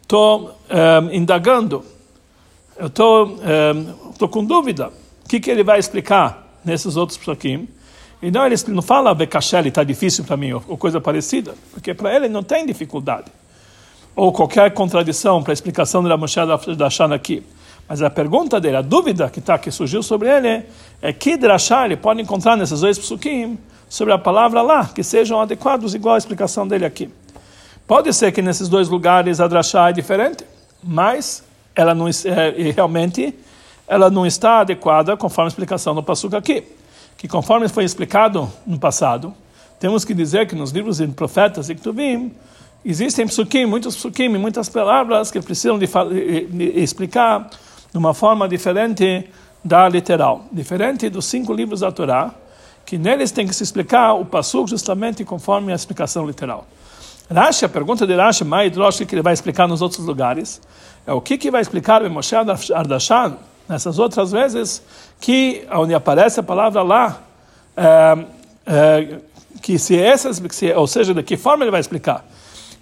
estou 0.03 0.51
um, 0.71 1.13
indagando, 1.13 1.85
eu 2.77 2.87
estou 2.87 3.27
um, 3.27 4.29
com 4.29 4.45
dúvida, 4.45 4.91
que, 5.31 5.39
que 5.39 5.49
ele 5.49 5.63
vai 5.63 5.79
explicar 5.79 6.45
nesses 6.65 6.97
outros 6.97 7.17
psukim? 7.17 7.69
E 8.21 8.33
não, 8.33 8.45
ele 8.45 8.57
não 8.67 8.83
fala 8.83 9.15
Bekashel, 9.15 9.69
está 9.69 9.85
difícil 9.85 10.25
para 10.25 10.37
mim, 10.37 10.53
ou, 10.53 10.63
ou, 10.67 10.77
coisa 10.77 11.01
parecida, 11.01 11.55
porque 11.73 11.95
para 11.95 12.15
ele 12.17 12.29
não 12.29 12.43
tem 12.43 12.67
dificuldade. 12.67 13.31
Ou 14.17 14.33
qualquer 14.33 14.73
contradição 14.73 15.41
para 15.41 15.53
a 15.53 15.55
explicação 15.55 16.03
da 16.03 16.17
Moshe 16.17 16.41
da 16.77 16.91
Shana 16.91 17.15
aqui. 17.15 17.45
Mas 17.89 18.03
a 18.03 18.11
pergunta 18.11 18.61
dele, 18.61 18.77
a 18.77 18.83
dúvida 18.83 19.31
que, 19.31 19.41
tá, 19.41 19.57
que 19.57 19.71
surgiu 19.71 20.03
sobre 20.03 20.29
ele, 20.29 20.65
é 21.01 21.13
que 21.13 21.37
drachá 21.37 21.85
ele 21.85 21.97
pode 21.97 22.21
encontrar 22.21 22.57
nesses 22.57 22.81
dois 22.81 22.99
psukim 22.99 23.57
sobre 23.91 24.15
a 24.15 24.19
palavra 24.19 24.63
lá, 24.63 24.87
que 24.87 25.03
sejam 25.03 25.41
adequados 25.41 25.95
igual 25.97 26.15
a 26.15 26.19
explicação 26.19 26.67
dele 26.67 26.87
aqui. 26.87 27.11
Pode 27.89 28.15
ser 28.15 28.31
que 28.31 28.41
nesses 28.41 28.69
dois 28.69 28.89
lugares 28.89 29.41
a 29.41 29.49
drachá 29.49 29.91
é 29.91 29.93
diferente, 29.93 30.45
mas 30.83 31.43
ela 31.75 31.93
não 31.93 32.07
é, 32.09 32.73
realmente 32.73 33.35
ela 33.89 34.09
não 34.09 34.25
está 34.25 34.61
adequada 34.61 35.17
conforme 35.17 35.49
a 35.49 35.49
explicação 35.49 35.93
do 35.93 36.03
Passuca 36.05 36.39
aqui. 36.39 36.63
Que 37.19 37.27
conforme 37.27 37.69
foi 37.69 37.85
explicado 37.85 38.49
no 38.65 38.79
passado, 38.79 39.35
temos 39.81 40.05
que 40.05 40.15
dizer 40.15 40.47
que 40.47 40.55
nos 40.55 40.71
livros 40.71 40.99
de 40.99 41.09
profetas 41.09 41.69
e 41.69 41.75
Ktubim, 41.75 42.33
existem 42.85 43.27
psukim, 43.27 43.67
muitos 43.67 43.97
psukim, 43.97 44.29
muitas 44.29 44.69
palavras 44.69 45.33
que 45.33 45.41
precisam 45.41 45.77
de, 45.77 45.89
de 46.47 46.65
explicar 46.81 47.51
de 47.91 47.99
uma 47.99 48.15
forma 48.15 48.49
diferente 48.49 49.29
da 49.65 49.89
literal. 49.89 50.45
Diferente 50.53 51.11
dos 51.11 51.25
cinco 51.25 51.53
livros 51.53 51.81
da 51.81 51.91
Torá, 51.91 52.33
que 52.91 52.99
neles 52.99 53.31
tem 53.31 53.47
que 53.47 53.55
se 53.55 53.63
explicar 53.63 54.15
o 54.15 54.25
Passuk 54.25 54.69
justamente 54.69 55.25
conforme 55.25 55.71
a 55.71 55.77
explicação 55.77 56.27
literal. 56.27 56.67
Rashi, 57.33 57.65
a 57.65 57.69
pergunta 57.69 58.05
de 58.05 58.17
Rashi, 58.17 58.43
mais 58.43 58.77
Rosh, 58.77 59.05
que 59.05 59.15
ele 59.15 59.23
vai 59.23 59.33
explicar 59.33 59.69
nos 59.69 59.81
outros 59.81 60.05
lugares, 60.05 60.61
é 61.07 61.13
o 61.13 61.21
que, 61.21 61.39
que 61.39 61.53
vai 61.53 61.63
explicar 61.63 62.03
o 62.03 62.11
Moshe 62.11 62.35
Ardashan 62.35 63.37
nessas 63.69 64.01
outras 64.01 64.33
vezes, 64.33 64.83
que 65.21 65.65
onde 65.71 65.95
aparece 65.95 66.41
a 66.41 66.43
palavra 66.43 66.83
lá, 66.83 67.21
é, 67.77 68.27
é, 68.67 69.19
que 69.63 69.79
se 69.79 69.97
essas, 69.97 70.43
ou 70.75 70.87
seja, 70.89 71.15
de 71.15 71.23
que 71.23 71.37
forma 71.37 71.63
ele 71.63 71.71
vai 71.71 71.79
explicar? 71.79 72.25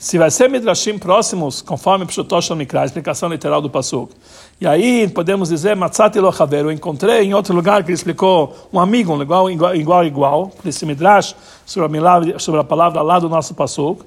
Se 0.00 0.16
vai 0.16 0.30
ser 0.30 0.48
midrashim 0.48 0.96
próximos, 0.96 1.60
conforme 1.60 2.06
Pshutosh 2.06 2.50
Mikra, 2.50 2.82
a 2.82 2.84
explicação 2.84 3.28
literal 3.28 3.60
do 3.60 3.68
Pasuk. 3.68 4.14
E 4.60 4.66
aí 4.66 5.08
podemos 5.08 5.48
dizer, 5.48 5.74
Matzati 5.74 6.20
lo 6.20 6.32
eu 6.52 6.70
encontrei 6.70 7.24
em 7.24 7.34
outro 7.34 7.52
lugar 7.52 7.82
que 7.82 7.90
ele 7.90 7.96
explicou 7.96 8.54
um 8.72 8.78
amigo, 8.78 9.12
um 9.12 9.20
igual, 9.20 9.50
igual, 9.50 9.74
igual, 9.74 10.04
igual, 10.04 10.46
por 10.50 10.68
esse 10.68 10.86
midrash, 10.86 11.34
sobre 11.66 11.98
a, 11.98 12.38
sobre 12.38 12.60
a 12.60 12.64
palavra 12.64 13.02
lá 13.02 13.18
do 13.18 13.28
nosso 13.28 13.54
Pasuk. 13.54 14.04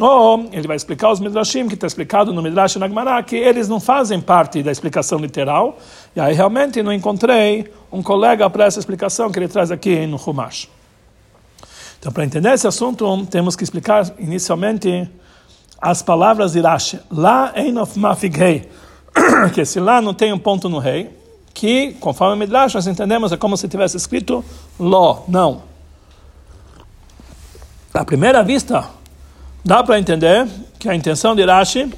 Ou 0.00 0.48
ele 0.50 0.66
vai 0.66 0.76
explicar 0.76 1.12
os 1.12 1.20
Midrashim, 1.20 1.68
que 1.68 1.74
está 1.74 1.86
explicado 1.86 2.32
no 2.32 2.42
Midrash 2.42 2.76
Nagmará, 2.76 3.22
que 3.22 3.36
eles 3.36 3.68
não 3.68 3.78
fazem 3.78 4.22
parte 4.22 4.62
da 4.62 4.72
explicação 4.72 5.18
literal. 5.18 5.78
E 6.16 6.20
aí 6.20 6.34
realmente 6.34 6.82
não 6.82 6.92
encontrei 6.92 7.70
um 7.92 8.02
colega 8.02 8.48
para 8.48 8.64
essa 8.64 8.78
explicação 8.78 9.30
que 9.30 9.38
ele 9.38 9.48
traz 9.48 9.70
aqui 9.70 10.06
no 10.06 10.16
Humash. 10.16 10.70
Então, 12.00 12.10
para 12.10 12.24
entender 12.24 12.52
esse 12.52 12.66
assunto, 12.66 13.26
temos 13.26 13.54
que 13.54 13.62
explicar 13.62 14.10
inicialmente 14.18 15.08
as 15.84 16.00
palavras 16.00 16.52
de 16.52 16.60
Rashi. 16.60 16.98
Lá 17.10 17.52
Einof 17.54 17.98
Mafig 17.98 18.38
Rei, 18.38 18.70
que 19.52 19.66
se 19.66 19.78
lá 19.78 20.00
não 20.00 20.14
tem 20.14 20.32
um 20.32 20.38
ponto 20.38 20.66
no 20.66 20.78
rei, 20.78 21.10
que, 21.52 21.92
conforme 22.00 22.36
Midrash, 22.36 22.72
nós 22.72 22.86
entendemos 22.86 23.30
é 23.32 23.36
como 23.36 23.54
se 23.54 23.68
tivesse 23.68 23.98
escrito 23.98 24.42
Ló, 24.80 25.24
não. 25.28 25.62
À 27.92 28.02
primeira 28.02 28.42
vista, 28.42 28.88
dá 29.62 29.84
para 29.84 29.98
entender 29.98 30.48
que 30.78 30.88
a 30.88 30.94
intenção 30.94 31.36
de 31.36 31.44
Rashi 31.44 31.92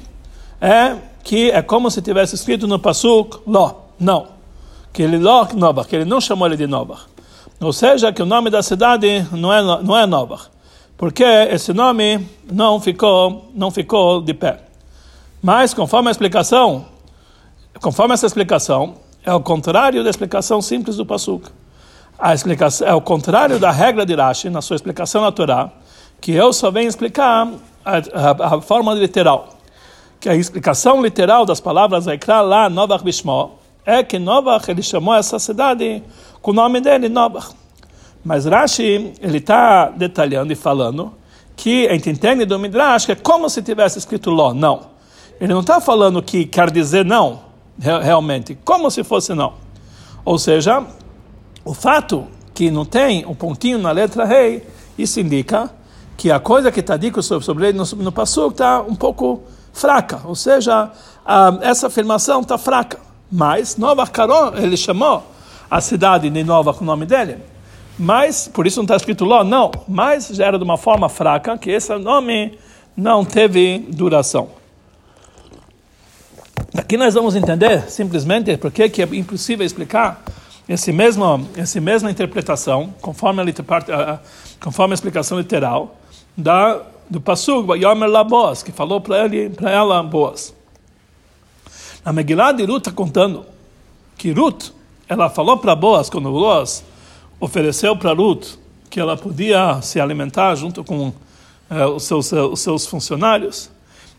é 0.59 0.97
que 1.23 1.49
é 1.49 1.61
como 1.61 1.89
se 1.89 2.01
tivesse 2.01 2.35
escrito 2.35 2.67
no 2.67 2.77
Pasuk 2.77 3.39
Ló, 3.47 3.73
não. 3.97 4.27
Que 4.91 5.01
ele 5.01 5.17
Ló 5.17 5.47
Novach, 5.55 5.87
que 5.87 5.95
ele 5.95 6.05
não 6.05 6.19
chamou 6.19 6.45
ele 6.45 6.57
de 6.57 6.67
Novach. 6.67 7.03
Ou 7.61 7.71
seja, 7.71 8.11
que 8.11 8.21
o 8.21 8.25
nome 8.25 8.49
da 8.49 8.61
cidade 8.61 9.25
não 9.31 9.53
é, 9.53 9.63
não 9.81 9.97
é 9.97 10.05
Novach. 10.05 10.49
Porque 10.97 11.23
esse 11.23 11.73
nome 11.73 12.27
não 12.51 12.81
ficou, 12.81 13.51
não 13.53 13.69
ficou 13.69 14.19
de 14.19 14.33
pé. 14.33 14.61
Mas, 15.41 15.71
conforme 15.71 16.09
a 16.09 16.11
explicação, 16.11 16.87
conforme 17.79 18.15
essa 18.15 18.25
explicação, 18.25 18.95
é 19.23 19.31
o 19.31 19.39
contrário 19.39 20.03
da 20.03 20.09
explicação 20.09 20.59
simples 20.59 20.97
do 20.97 21.05
Pasuk. 21.05 21.49
A 22.17 22.33
explicação 22.33 22.87
é 22.87 22.93
o 22.95 23.01
contrário 23.01 23.59
da 23.59 23.69
regra 23.69 24.07
de 24.07 24.15
Rashi 24.15 24.49
na 24.49 24.59
sua 24.59 24.75
explicação 24.75 25.21
na 25.21 25.31
Torá, 25.31 25.69
que 26.19 26.31
eu 26.31 26.51
só 26.51 26.71
venho 26.71 26.89
explicar 26.89 27.47
a, 27.85 27.97
a, 27.97 28.55
a 28.55 28.61
forma 28.61 28.91
literal. 28.95 29.49
Que 30.19 30.29
a 30.29 30.35
explicação 30.35 30.99
literal 30.99 31.45
das 31.45 31.59
palavras 31.59 32.07
Aikra 32.07 32.41
lá, 32.41 32.69
Novach 32.71 33.03
Bishmo, 33.03 33.51
é 33.85 34.01
que 34.01 34.17
Novach 34.17 34.67
ele 34.71 34.81
chamou 34.81 35.13
essa 35.13 35.37
cidade 35.37 36.01
com 36.41 36.49
o 36.49 36.53
nome 36.55 36.81
dele, 36.81 37.07
Novach. 37.07 37.53
Mas 38.27 38.43
Rashi 38.43 39.13
ele 39.21 39.37
está 39.37 39.89
detalhando 39.89 40.51
e 40.51 40.55
falando 40.55 41.13
que 41.55 41.87
a 41.87 41.93
gente 41.93 42.09
entende 42.09 42.43
do 42.43 42.59
Midrash 42.59 43.05
que 43.05 43.13
é 43.13 43.15
como 43.15 43.49
se 43.49 43.61
tivesse 43.61 43.99
escrito 43.99 44.29
Ló, 44.29 44.53
não. 44.53 44.81
Ele 45.39 45.53
não 45.53 45.61
está 45.61 45.79
falando 45.79 46.21
que 46.21 46.45
quer 46.45 46.69
dizer 46.69 47.05
não, 47.05 47.39
realmente, 47.79 48.57
como 48.65 48.91
se 48.91 49.01
fosse 49.01 49.33
não. 49.33 49.53
Ou 50.25 50.37
seja, 50.37 50.85
o 51.63 51.73
fato 51.73 52.27
que 52.53 52.69
não 52.69 52.83
tem 52.83 53.25
um 53.25 53.33
pontinho 53.33 53.77
na 53.77 53.91
letra 53.91 54.25
rei, 54.25 54.67
isso 54.97 55.21
indica 55.21 55.71
que 56.17 56.29
a 56.29 56.37
coisa 56.37 56.69
que 56.69 56.81
está 56.81 56.97
dito 56.97 57.23
sobre, 57.23 57.69
ele 57.69 57.77
no, 57.77 57.85
no 57.85 58.11
Passuk 58.11 58.51
está 58.51 58.81
um 58.81 58.95
pouco 58.95 59.41
fraca. 59.71 60.19
Ou 60.25 60.35
seja, 60.35 60.91
essa 61.61 61.87
afirmação 61.87 62.41
está 62.41 62.57
fraca. 62.57 62.99
Mas 63.31 63.77
Nova 63.77 64.05
Caron, 64.05 64.51
ele 64.57 64.75
chamou 64.75 65.23
a 65.71 65.79
cidade 65.79 66.29
de 66.29 66.43
Nova 66.43 66.73
com 66.73 66.83
o 66.83 66.87
nome 66.87 67.05
dele. 67.05 67.37
Mas, 67.97 68.47
por 68.47 68.67
isso 68.67 68.77
não 68.77 68.83
está 68.83 68.95
escrito 68.95 69.25
lá, 69.25 69.43
não. 69.43 69.71
Mas 69.87 70.27
já 70.27 70.45
era 70.45 70.57
de 70.57 70.63
uma 70.63 70.77
forma 70.77 71.09
fraca 71.09 71.57
que 71.57 71.71
esse 71.71 71.95
nome 71.97 72.57
não 72.95 73.25
teve 73.25 73.79
duração. 73.89 74.49
Aqui 76.77 76.95
nós 76.97 77.13
vamos 77.13 77.35
entender 77.35 77.89
simplesmente 77.89 78.55
por 78.57 78.71
que 78.71 79.01
é 79.01 79.05
impossível 79.15 79.65
explicar 79.65 80.23
esse 80.69 80.91
mesmo, 80.91 81.47
essa 81.55 81.79
mesma 81.79 82.11
interpretação, 82.11 82.93
conforme 83.01 83.41
a, 83.41 84.19
conforme 84.59 84.93
a 84.93 84.95
explicação 84.95 85.37
literal, 85.37 85.97
da, 86.35 86.81
do 87.09 87.21
Passug, 87.21 87.71
Yomer 87.73 88.09
Labos, 88.09 88.63
que 88.63 88.71
falou 88.71 88.99
para 88.99 89.25
ele, 89.25 89.49
para 89.49 89.71
ela, 89.71 90.03
Boas. 90.03 90.53
A 92.03 92.11
Megillah 92.11 92.51
de 92.51 92.63
Ruth 92.63 92.87
está 92.87 92.91
contando 92.91 93.45
que 94.17 94.31
Ruth, 94.31 94.71
ela 95.07 95.29
falou 95.29 95.57
para 95.57 95.73
Boas, 95.75 96.09
quando 96.09 96.29
Boas 96.31 96.83
ofereceu 97.39 97.95
para 97.95 98.13
Ruth 98.13 98.57
que 98.89 98.99
ela 98.99 99.17
podia 99.17 99.81
se 99.81 99.99
alimentar 99.99 100.55
junto 100.55 100.83
com 100.83 101.13
eh, 101.69 101.85
os, 101.85 102.03
seus, 102.03 102.31
os 102.31 102.59
seus 102.59 102.85
funcionários, 102.85 103.69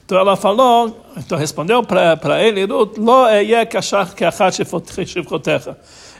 então 0.08 0.18
ela 0.18 0.36
falou, 0.36 1.04
então 1.18 1.36
respondeu 1.36 1.82
para 1.82 2.42
ele, 2.42 2.62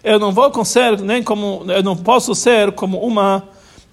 Eu 0.05 0.19
não 0.19 0.31
vou 0.31 0.65
ser 0.65 1.01
nem 1.01 1.23
como, 1.23 1.65
eu 1.69 1.83
não 1.83 1.97
posso 1.97 2.35
ser 2.35 2.73
como 2.73 2.99
uma 2.99 3.45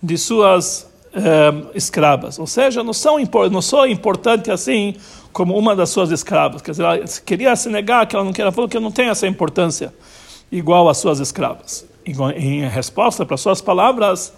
de 0.03 0.17
suas 0.17 0.85
eh, 1.13 1.53
escravas. 1.73 2.37
Ou 2.37 2.45
seja, 2.45 2.83
não 2.83 2.91
sou, 2.91 3.17
não 3.49 3.61
sou 3.61 3.87
importante 3.87 4.51
assim 4.51 4.95
como 5.31 5.57
uma 5.57 5.73
das 5.73 5.91
suas 5.91 6.11
escravas. 6.11 6.61
Quer 6.61 6.71
dizer, 6.71 6.83
ela 6.83 6.99
queria 7.25 7.55
se 7.55 7.69
negar 7.69 8.05
que 8.05 8.17
ela 8.17 8.25
não 8.25 8.33
queria, 8.33 8.51
falou 8.51 8.69
que 8.69 8.75
eu 8.75 8.81
não 8.81 8.91
tenho 8.91 9.11
essa 9.11 9.25
importância 9.25 9.93
igual 10.51 10.89
às 10.89 10.97
suas 10.97 11.21
escravas. 11.21 11.85
Em 12.05 12.67
resposta 12.67 13.25
para 13.25 13.35
suas 13.35 13.61
palavras, 13.61 14.33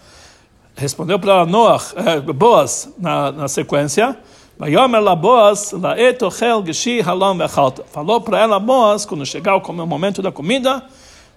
respondeu 0.75 1.19
para 1.19 1.45
Noah, 1.45 1.83
eh, 1.95 2.21
Boas, 2.21 2.93
na, 2.97 3.31
na 3.31 3.47
sequência, 3.47 4.17
Falou 7.91 8.21
para 8.21 8.39
ela, 8.39 8.59
Boaz, 8.59 9.05
quando 9.05 9.23
chegar 9.23 9.55
o 9.55 9.61
momento 9.85 10.21
da 10.21 10.31
comida, 10.31 10.83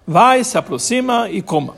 vai, 0.07 0.43
se 0.43 0.57
aproxima 0.57 1.29
e 1.29 1.43
coma. 1.43 1.75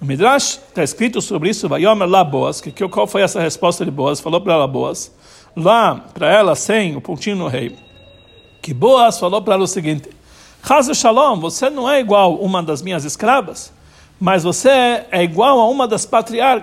No 0.00 0.06
Midrash 0.06 0.60
está 0.68 0.84
escrito 0.84 1.20
sobre 1.20 1.50
isso, 1.50 1.68
lá 2.06 2.22
Boaz, 2.22 2.60
que, 2.60 2.70
que, 2.70 2.86
qual 2.88 3.08
foi 3.08 3.22
essa 3.22 3.40
resposta 3.40 3.84
de 3.84 3.90
Boaz? 3.90 4.20
Falou 4.20 4.40
para 4.40 4.54
ela 4.54 4.68
Boaz, 4.68 5.12
lá 5.56 5.96
para 6.14 6.30
ela 6.32 6.54
sem 6.54 6.94
o 6.94 7.00
pontinho 7.00 7.36
no 7.36 7.48
rei, 7.48 7.76
que 8.60 8.72
Boaz 8.72 9.18
falou 9.18 9.42
para 9.42 9.54
ela 9.54 9.64
o 9.64 9.68
seguinte, 9.68 10.08
Hazel 10.68 10.94
Shalom, 10.94 11.40
você 11.40 11.68
não 11.68 11.90
é 11.90 12.00
igual 12.00 12.36
uma 12.36 12.62
das 12.62 12.82
minhas 12.82 13.04
escravas? 13.04 13.72
mas 14.24 14.44
você 14.44 14.68
é 15.10 15.24
igual 15.24 15.58
a 15.58 15.68
uma 15.68 15.88
das, 15.88 16.08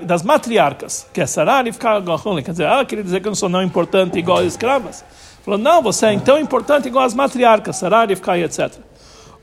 das 0.03 0.23
matriarcas, 0.23 1.05
que 1.13 1.19
é 1.19 1.25
Sarar 1.25 1.67
e 1.67 1.73
ficar 1.73 2.01
Quer 2.41 2.51
dizer, 2.51 2.65
ah, 2.65 2.85
queria 2.85 3.03
dizer 3.03 3.19
que 3.19 3.27
eu 3.27 3.31
não 3.31 3.35
sou 3.35 3.49
não 3.49 3.61
importante 3.61 4.17
igual 4.17 4.37
as 4.37 4.45
escravas. 4.45 5.03
Falou, 5.43 5.59
não, 5.59 5.81
você 5.81 6.05
é 6.05 6.19
tão 6.19 6.39
importante 6.39 6.87
igual 6.87 7.03
as 7.03 7.13
matriarcas, 7.13 7.75
Sarar 7.75 8.09
e 8.09 8.15
ficar 8.15 8.39
etc. 8.39 8.75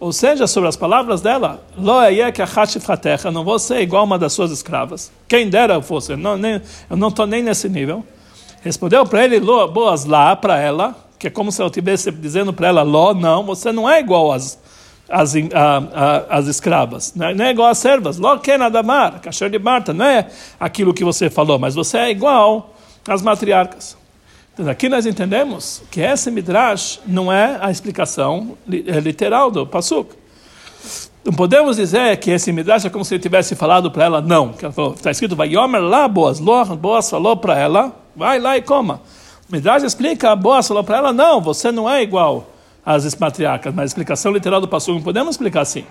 Ou 0.00 0.14
seja, 0.14 0.46
sobre 0.46 0.66
as 0.66 0.76
palavras 0.76 1.20
dela, 1.20 1.62
eu 1.76 3.32
não 3.32 3.44
vou 3.44 3.58
ser 3.58 3.82
igual 3.82 4.00
a 4.00 4.04
uma 4.06 4.18
das 4.18 4.32
suas 4.32 4.50
escravas. 4.50 5.12
Quem 5.28 5.50
dera 5.50 5.74
eu 5.74 5.82
fosse, 5.82 6.12
eu 6.12 6.16
não 6.16 7.08
estou 7.08 7.26
nem 7.26 7.42
nesse 7.42 7.68
nível. 7.68 8.02
Respondeu 8.62 9.04
para 9.04 9.26
ele, 9.26 9.38
boas 9.40 10.06
lá 10.06 10.34
para 10.34 10.58
ela, 10.58 10.96
que 11.18 11.26
é 11.26 11.30
como 11.30 11.50
se 11.50 11.62
eu 11.62 11.66
estivesse 11.66 12.10
dizendo 12.10 12.52
para 12.52 12.68
ela, 12.68 12.82
Ló, 12.82 13.14
não, 13.14 13.44
você 13.44 13.72
não 13.72 13.88
é 13.88 14.00
igual 14.00 14.32
às 14.32 14.58
a, 15.08 16.38
as 16.38 16.46
escravas. 16.46 17.14
Não 17.14 17.26
é, 17.26 17.34
não 17.34 17.44
é 17.44 17.50
igual 17.50 17.68
às 17.68 17.78
servas. 17.78 18.18
Logo 18.18 18.42
que 18.42 18.50
é 18.50 18.58
nada 18.58 18.82
mar, 18.82 19.20
cachorro 19.20 19.50
de 19.50 19.58
Marta, 19.58 19.92
não 19.92 20.04
é 20.04 20.26
aquilo 20.58 20.92
que 20.92 21.04
você 21.04 21.30
falou, 21.30 21.58
mas 21.58 21.74
você 21.74 21.98
é 21.98 22.10
igual 22.10 22.74
às 23.06 23.22
matriarcas. 23.22 23.96
Então, 24.52 24.68
aqui 24.68 24.88
nós 24.88 25.06
entendemos 25.06 25.82
que 25.90 26.00
esse 26.00 26.30
midrash 26.30 27.00
não 27.06 27.32
é 27.32 27.58
a 27.60 27.70
explicação 27.70 28.56
é 28.68 29.00
literal 29.00 29.50
do 29.50 29.66
Pasuk. 29.66 30.14
Não 31.24 31.32
podemos 31.32 31.76
dizer 31.76 32.16
que 32.18 32.30
esse 32.30 32.52
midrash 32.52 32.86
é 32.86 32.90
como 32.90 33.04
se 33.04 33.14
ele 33.14 33.22
tivesse 33.22 33.54
falado 33.54 33.90
para 33.90 34.04
ela, 34.04 34.20
não. 34.20 34.54
Está 34.94 35.10
escrito, 35.10 35.36
vai 35.36 35.48
Yomer 35.48 35.82
lá, 35.82 36.08
Boas. 36.08 36.40
Boas 36.40 37.10
falou 37.10 37.36
para 37.36 37.58
ela, 37.58 37.94
vai 38.14 38.38
lá 38.38 38.56
e 38.56 38.62
coma. 38.62 39.02
Midrash 39.48 39.84
explica, 39.84 40.34
Boas 40.34 40.66
falou 40.66 40.82
para 40.82 40.98
ela, 40.98 41.12
não, 41.12 41.40
você 41.40 41.70
não 41.70 41.88
é 41.88 42.02
igual 42.02 42.50
as 42.84 43.14
matriarcas, 43.16 43.74
mas 43.74 43.82
a 43.82 43.86
explicação 43.86 44.32
literal 44.32 44.60
do 44.60 44.68
passo 44.68 44.92
não 44.92 45.02
podemos 45.02 45.34
explicar 45.34 45.60
assim. 45.60 45.84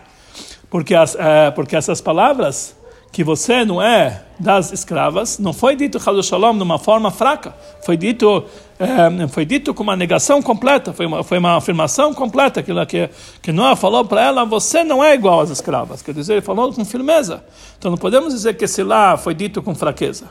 Porque, 0.70 0.94
as, 0.94 1.16
é, 1.16 1.52
porque 1.52 1.76
essas 1.76 2.02
palavras 2.02 2.76
que 3.16 3.24
você 3.24 3.64
não 3.64 3.82
é 3.82 4.24
das 4.38 4.74
escravas, 4.74 5.40
não 5.40 5.54
foi 5.54 5.74
dito 5.74 5.98
Chadu 6.02 6.22
Shalom 6.22 6.58
de 6.58 6.64
uma 6.64 6.78
forma 6.78 7.10
fraca, 7.10 7.56
foi 7.82 7.96
dito, 7.96 8.44
é, 8.78 9.26
foi 9.30 9.46
dito 9.46 9.74
com 9.74 9.84
uma 9.84 9.96
negação 9.96 10.42
completa, 10.42 10.92
foi 10.92 11.06
uma, 11.06 11.24
foi 11.24 11.38
uma 11.38 11.56
afirmação 11.56 12.14
completa, 12.14 12.60
aquilo 12.60 12.86
que, 12.86 13.10
que 13.42 13.54
Noah 13.54 13.78
falou 13.78 14.04
para 14.04 14.22
ela, 14.22 14.44
você 14.44 14.84
não 14.84 15.02
é 15.02 15.14
igual 15.14 15.40
às 15.40 15.50
escravas, 15.50 16.02
quer 16.02 16.14
dizer, 16.14 16.34
ele 16.34 16.42
falou 16.42 16.74
com 16.74 16.84
firmeza. 16.84 17.42
Então 17.78 17.90
não 17.90 17.98
podemos 17.98 18.34
dizer 18.34 18.58
que 18.58 18.66
esse 18.66 18.84
lá 18.84 19.16
foi 19.16 19.34
dito 19.34 19.64
com 19.64 19.74
fraqueza. 19.74 20.26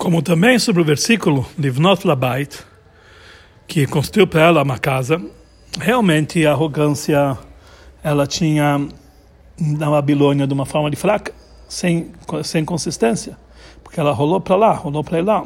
Como 0.00 0.22
também 0.22 0.58
sobre 0.58 0.80
o 0.80 0.84
versículo 0.84 1.44
Livnot 1.58 2.06
Labait, 2.06 2.64
que 3.68 3.86
construiu 3.86 4.26
para 4.26 4.40
ela 4.40 4.62
uma 4.62 4.78
casa, 4.78 5.20
realmente 5.78 6.46
a 6.46 6.52
arrogância 6.52 7.36
ela 8.02 8.26
tinha 8.26 8.88
na 9.60 9.90
Babilônia 9.90 10.46
de 10.46 10.54
uma 10.54 10.64
forma 10.64 10.90
de 10.90 10.96
fraca, 10.96 11.34
sem, 11.68 12.12
sem 12.42 12.64
consistência, 12.64 13.36
porque 13.84 14.00
ela 14.00 14.10
rolou 14.10 14.40
para 14.40 14.56
lá, 14.56 14.72
rolou 14.72 15.04
para 15.04 15.22
lá. 15.22 15.44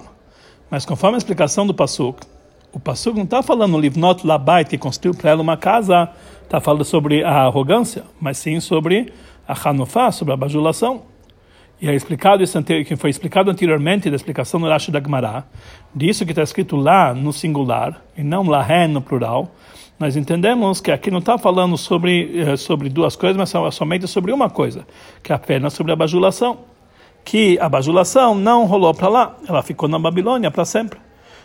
Mas 0.71 0.87
conforme 0.87 1.17
a 1.17 1.19
explicação 1.19 1.67
do 1.67 1.75
Passuk, 1.75 2.25
o 2.73 2.79
Passuk 2.79 3.17
não 3.17 3.25
está 3.25 3.43
falando 3.43 3.77
Livnot 3.77 4.25
Labait, 4.25 4.69
que 4.69 4.79
construiu 4.79 5.17
para 5.17 5.33
ela 5.33 5.43
uma 5.43 5.57
casa, 5.57 6.09
está 6.45 6.61
falando 6.61 6.85
sobre 6.85 7.25
a 7.25 7.43
arrogância, 7.43 8.05
mas 8.21 8.39
sim 8.39 8.61
sobre 8.61 9.13
a 9.49 9.69
Hanufá, 9.69 10.13
sobre 10.13 10.33
a 10.33 10.37
bajulação. 10.37 11.13
E 11.81 11.89
é 11.89 11.95
explicado 11.95 12.43
isso 12.43 12.63
que 12.63 12.97
foi 12.97 13.11
explicado 13.11 13.51
anteriormente 13.51 14.09
da 14.09 14.17
explicação 14.17 14.61
do 14.61 14.69
Rashi 14.69 14.91
da 14.91 15.01
Gemara, 15.01 15.45
disso 15.95 16.25
que 16.25 16.33
está 16.33 16.43
escrito 16.43 16.77
lá 16.77 17.13
no 17.13 17.33
singular 17.33 18.01
e 18.17 18.23
não 18.23 18.43
lá 18.43 18.67
no 18.89 19.01
plural, 19.01 19.51
nós 19.99 20.17
entendemos 20.17 20.81
que 20.81 20.91
aqui 20.91 21.11
não 21.11 21.19
está 21.19 21.39
falando 21.39 21.77
sobre, 21.77 22.41
eh, 22.41 22.57
sobre 22.57 22.89
duas 22.89 23.15
coisas, 23.15 23.37
mas 23.37 23.75
somente 23.75 24.09
sobre 24.09 24.33
uma 24.33 24.51
coisa, 24.51 24.87
que 25.23 25.33
é 25.33 25.35
apenas 25.35 25.73
sobre 25.73 25.93
a 25.93 25.97
bajulação. 25.97 26.59
Que 27.25 27.59
a 27.61 27.69
bajulação 27.69 28.35
não 28.35 28.67
rolou 28.67 28.93
para 28.93 29.09
lá, 29.09 29.37
ela 29.49 29.63
ficou 29.63 29.89
na 29.89 29.99
Babilônia 29.99 30.51
para 30.51 30.65
sempre. 30.65 30.99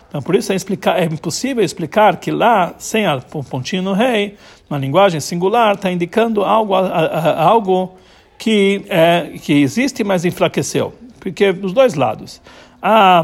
Então, 0.09 0.21
por 0.21 0.35
isso 0.35 0.51
é, 0.51 0.55
explicar, 0.55 0.99
é 0.99 1.05
impossível 1.05 1.63
explicar 1.63 2.17
que 2.17 2.31
lá, 2.31 2.73
sem 2.79 3.05
o 3.07 3.43
pontinho 3.43 3.83
no 3.83 3.93
rei, 3.93 4.35
uma 4.67 4.79
linguagem 4.79 5.19
singular, 5.19 5.75
está 5.75 5.91
indicando 5.91 6.43
algo, 6.43 6.73
a, 6.73 6.87
a, 6.87 7.43
algo 7.43 7.95
que, 8.39 8.85
é, 8.87 9.37
que 9.43 9.53
existe, 9.53 10.03
mas 10.03 10.25
enfraqueceu. 10.25 10.93
Porque 11.19 11.51
dos 11.51 11.73
dois 11.73 11.93
lados. 11.93 12.41
A, 12.81 13.23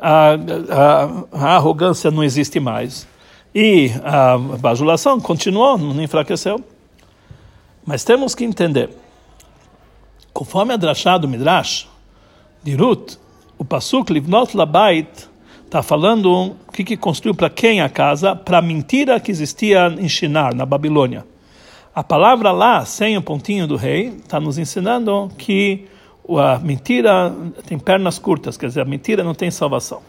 a, 0.00 0.32
a, 0.32 1.24
a 1.30 1.56
arrogância 1.56 2.10
não 2.10 2.24
existe 2.24 2.58
mais. 2.58 3.06
E 3.54 3.90
a 4.02 4.38
bajulação 4.38 5.20
continuou, 5.20 5.76
não 5.76 6.02
enfraqueceu. 6.02 6.64
Mas 7.84 8.02
temos 8.02 8.34
que 8.34 8.44
entender. 8.44 8.90
Conforme 10.32 10.72
a 10.72 10.76
drachá 10.76 11.18
do 11.18 11.28
Midrash, 11.28 11.86
de 12.62 12.74
Ruth, 12.74 13.16
o 13.58 13.64
Pasuk 13.64 14.10
Livnot 14.12 14.56
Labait 14.56 15.08
está 15.66 15.82
falando 15.82 16.56
o 16.66 16.72
que, 16.72 16.82
que 16.82 16.96
construiu 16.96 17.34
para 17.34 17.50
quem 17.50 17.80
a 17.80 17.88
casa? 17.88 18.34
Para 18.34 18.58
a 18.58 18.62
mentira 18.62 19.20
que 19.20 19.30
existia 19.30 19.88
em 19.98 20.08
Shinar, 20.08 20.54
na 20.54 20.64
Babilônia. 20.64 21.26
A 21.92 22.04
palavra 22.04 22.52
lá, 22.52 22.84
sem 22.84 23.16
o 23.16 23.22
pontinho 23.22 23.66
do 23.66 23.74
rei, 23.74 24.08
está 24.08 24.38
nos 24.38 24.58
ensinando 24.58 25.28
que 25.36 25.88
a 26.28 26.56
mentira 26.60 27.34
tem 27.66 27.76
pernas 27.80 28.16
curtas, 28.16 28.56
quer 28.56 28.68
dizer, 28.68 28.82
a 28.82 28.84
mentira 28.84 29.24
não 29.24 29.34
tem 29.34 29.50
salvação. 29.50 30.00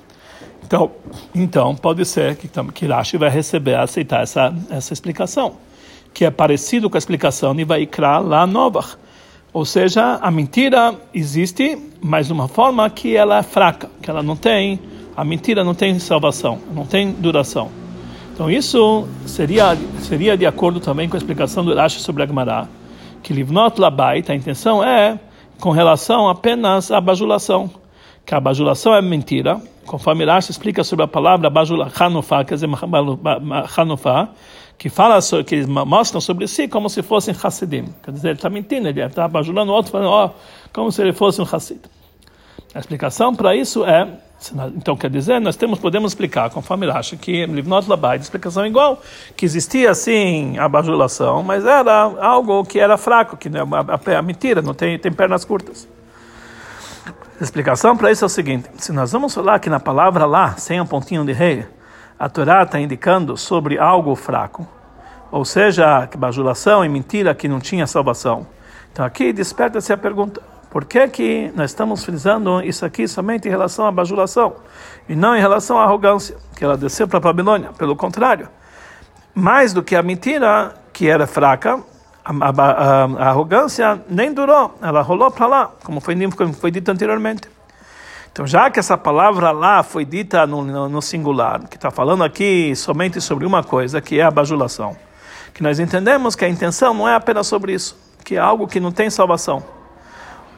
Então, 0.63 0.91
então 1.33 1.75
pode 1.75 2.05
ser 2.05 2.35
que, 2.35 2.47
que 2.47 2.85
Rashi 2.85 3.17
vai 3.17 3.31
receber, 3.31 3.75
aceitar 3.75 4.21
essa, 4.21 4.53
essa 4.69 4.93
explicação, 4.93 5.55
que 6.13 6.23
é 6.23 6.29
parecido 6.29 6.87
com 6.87 6.97
a 6.97 6.99
explicação 6.99 7.55
de 7.55 7.63
Vaikra 7.63 8.19
lá 8.19 8.45
nova. 8.45 8.85
Ou 9.51 9.65
seja, 9.65 10.19
a 10.21 10.29
mentira 10.29 10.93
existe, 11.11 11.77
mas 11.99 12.27
de 12.27 12.33
uma 12.33 12.47
forma 12.47 12.87
que 12.91 13.15
ela 13.15 13.39
é 13.39 13.43
fraca, 13.43 13.89
que 14.03 14.09
ela 14.09 14.21
não 14.21 14.35
tem, 14.35 14.79
a 15.17 15.25
mentira 15.25 15.63
não 15.63 15.73
tem 15.73 15.97
salvação, 15.97 16.59
não 16.75 16.85
tem 16.85 17.11
duração. 17.11 17.80
Então 18.33 18.49
isso 18.49 19.07
seria 19.25 19.77
seria 19.99 20.37
de 20.37 20.45
acordo 20.45 20.79
também 20.79 21.07
com 21.07 21.15
a 21.15 21.19
explicação 21.19 21.63
do 21.63 21.75
Rashi 21.75 21.99
sobre 21.99 22.23
a 22.23 22.25
que 23.21 23.33
livnot 23.33 23.79
labait, 23.79 24.29
a 24.29 24.35
intenção 24.35 24.83
é 24.83 25.19
com 25.59 25.69
relação 25.69 26.27
apenas 26.27 26.91
à 26.91 26.99
bajulação, 26.99 27.69
que 28.25 28.33
a 28.33 28.39
bajulação 28.39 28.95
é 28.95 29.01
mentira, 29.01 29.61
conforme 29.85 30.25
Rashi 30.25 30.51
explica 30.51 30.83
sobre 30.83 31.05
a 31.05 31.07
palavra 31.07 31.49
bajula 31.49 31.91
quer 32.47 32.55
dizer 32.55 32.67
que 34.81 34.89
fala 34.89 35.19
que 35.45 35.53
eles 35.53 35.67
mostram 35.67 36.19
sobre 36.19 36.47
si 36.47 36.67
como 36.67 36.89
se 36.89 37.03
fossem 37.03 37.35
Hassidim. 37.43 37.85
Quer 38.01 38.11
dizer, 38.11 38.29
ele 38.29 38.37
está 38.37 38.49
mentindo, 38.49 38.87
ele 38.87 38.99
está 38.99 39.27
bajulando 39.27 39.71
o 39.71 39.75
outro, 39.75 39.91
falando, 39.91 40.09
oh, 40.09 40.31
como 40.73 40.91
se 40.91 40.99
ele 41.03 41.13
fosse 41.13 41.39
um 41.39 41.45
Hassid. 41.45 41.79
A 42.73 42.79
explicação 42.79 43.35
para 43.35 43.53
isso 43.53 43.83
é, 43.83 44.07
então 44.75 44.95
quer 44.95 45.09
dizer, 45.09 45.41
nós 45.41 45.57
temos, 45.57 45.77
podemos 45.77 46.11
explicar, 46.11 46.49
conforme 46.49 46.85
ele 46.85 46.93
acha, 46.93 47.17
que 47.17 47.45
Livnot 47.45 47.89
Labai, 47.89 48.17
de 48.17 48.23
explicação 48.23 48.65
igual, 48.65 49.01
que 49.35 49.43
existia 49.43 49.93
sim 49.93 50.57
a 50.57 50.69
bajulação, 50.69 51.43
mas 51.43 51.65
era 51.65 51.93
algo 51.93 52.63
que 52.63 52.79
era 52.79 52.97
fraco, 52.97 53.35
que 53.35 53.49
não 53.49 53.59
é 54.07 54.15
a, 54.15 54.21
mentira, 54.21 54.61
não 54.61 54.73
tem, 54.73 54.97
tem 54.97 55.11
pernas 55.11 55.43
curtas. 55.43 55.87
A 57.39 57.43
explicação 57.43 57.97
para 57.97 58.11
isso 58.11 58.23
é 58.23 58.27
o 58.27 58.29
seguinte: 58.29 58.69
se 58.77 58.93
nós 58.93 59.11
vamos 59.11 59.33
falar 59.33 59.59
que 59.59 59.69
na 59.69 59.79
palavra 59.79 60.25
lá, 60.25 60.55
sem 60.57 60.79
um 60.79 60.85
pontinho 60.85 61.25
de 61.25 61.33
rei, 61.33 61.65
a 62.17 62.29
Torá 62.29 62.63
está 62.63 62.79
indicando 62.79 63.35
sobre 63.35 63.77
algo 63.77 64.15
fraco, 64.15 64.65
ou 65.29 65.43
seja, 65.43 66.07
que 66.07 66.17
bajulação 66.17 66.85
e 66.85 66.89
mentira 66.89 67.35
que 67.35 67.47
não 67.47 67.59
tinha 67.59 67.85
salvação. 67.85 68.47
Então 68.93 69.03
aqui 69.03 69.33
desperta-se 69.33 69.91
a 69.91 69.97
pergunta: 69.97 70.41
por 70.71 70.85
que, 70.85 71.05
que 71.09 71.51
nós 71.53 71.71
estamos 71.71 72.05
frisando 72.05 72.61
isso 72.61 72.85
aqui 72.85 73.05
somente 73.05 73.45
em 73.45 73.51
relação 73.51 73.85
à 73.85 73.91
bajulação 73.91 74.55
e 75.07 75.13
não 75.13 75.35
em 75.35 75.41
relação 75.41 75.77
à 75.77 75.83
arrogância, 75.83 76.37
que 76.55 76.63
ela 76.63 76.77
desceu 76.77 77.09
para 77.09 77.17
a 77.17 77.21
Babilônia? 77.21 77.71
Pelo 77.77 77.93
contrário, 77.93 78.47
mais 79.35 79.73
do 79.73 79.83
que 79.83 79.97
a 79.97 80.01
mentira, 80.01 80.73
que 80.93 81.09
era 81.09 81.27
fraca, 81.27 81.83
a, 82.23 82.31
a, 82.31 83.03
a 83.03 83.29
arrogância 83.29 84.01
nem 84.09 84.33
durou, 84.33 84.73
ela 84.81 85.01
rolou 85.01 85.29
para 85.29 85.45
lá, 85.45 85.71
como 85.83 85.99
foi, 85.99 86.15
como 86.31 86.53
foi 86.53 86.71
dito 86.71 86.89
anteriormente. 86.89 87.49
Então, 88.31 88.47
já 88.47 88.71
que 88.71 88.79
essa 88.79 88.97
palavra 88.97 89.51
lá 89.51 89.83
foi 89.83 90.05
dita 90.05 90.47
no, 90.47 90.63
no, 90.63 90.87
no 90.87 91.01
singular, 91.01 91.67
que 91.67 91.75
está 91.75 91.91
falando 91.91 92.23
aqui 92.23 92.73
somente 92.77 93.19
sobre 93.19 93.45
uma 93.45 93.61
coisa, 93.61 93.99
que 93.99 94.21
é 94.21 94.23
a 94.23 94.31
bajulação, 94.31 94.95
que 95.53 95.61
nós 95.61 95.81
entendemos 95.81 96.33
que 96.33 96.45
a 96.45 96.49
intenção 96.49 96.93
não 96.93 97.09
é 97.09 97.13
apenas 97.13 97.45
sobre 97.45 97.73
isso, 97.73 97.99
que 98.23 98.37
é 98.37 98.39
algo 98.39 98.69
que 98.69 98.79
não 98.79 98.89
tem 98.89 99.09
salvação. 99.09 99.80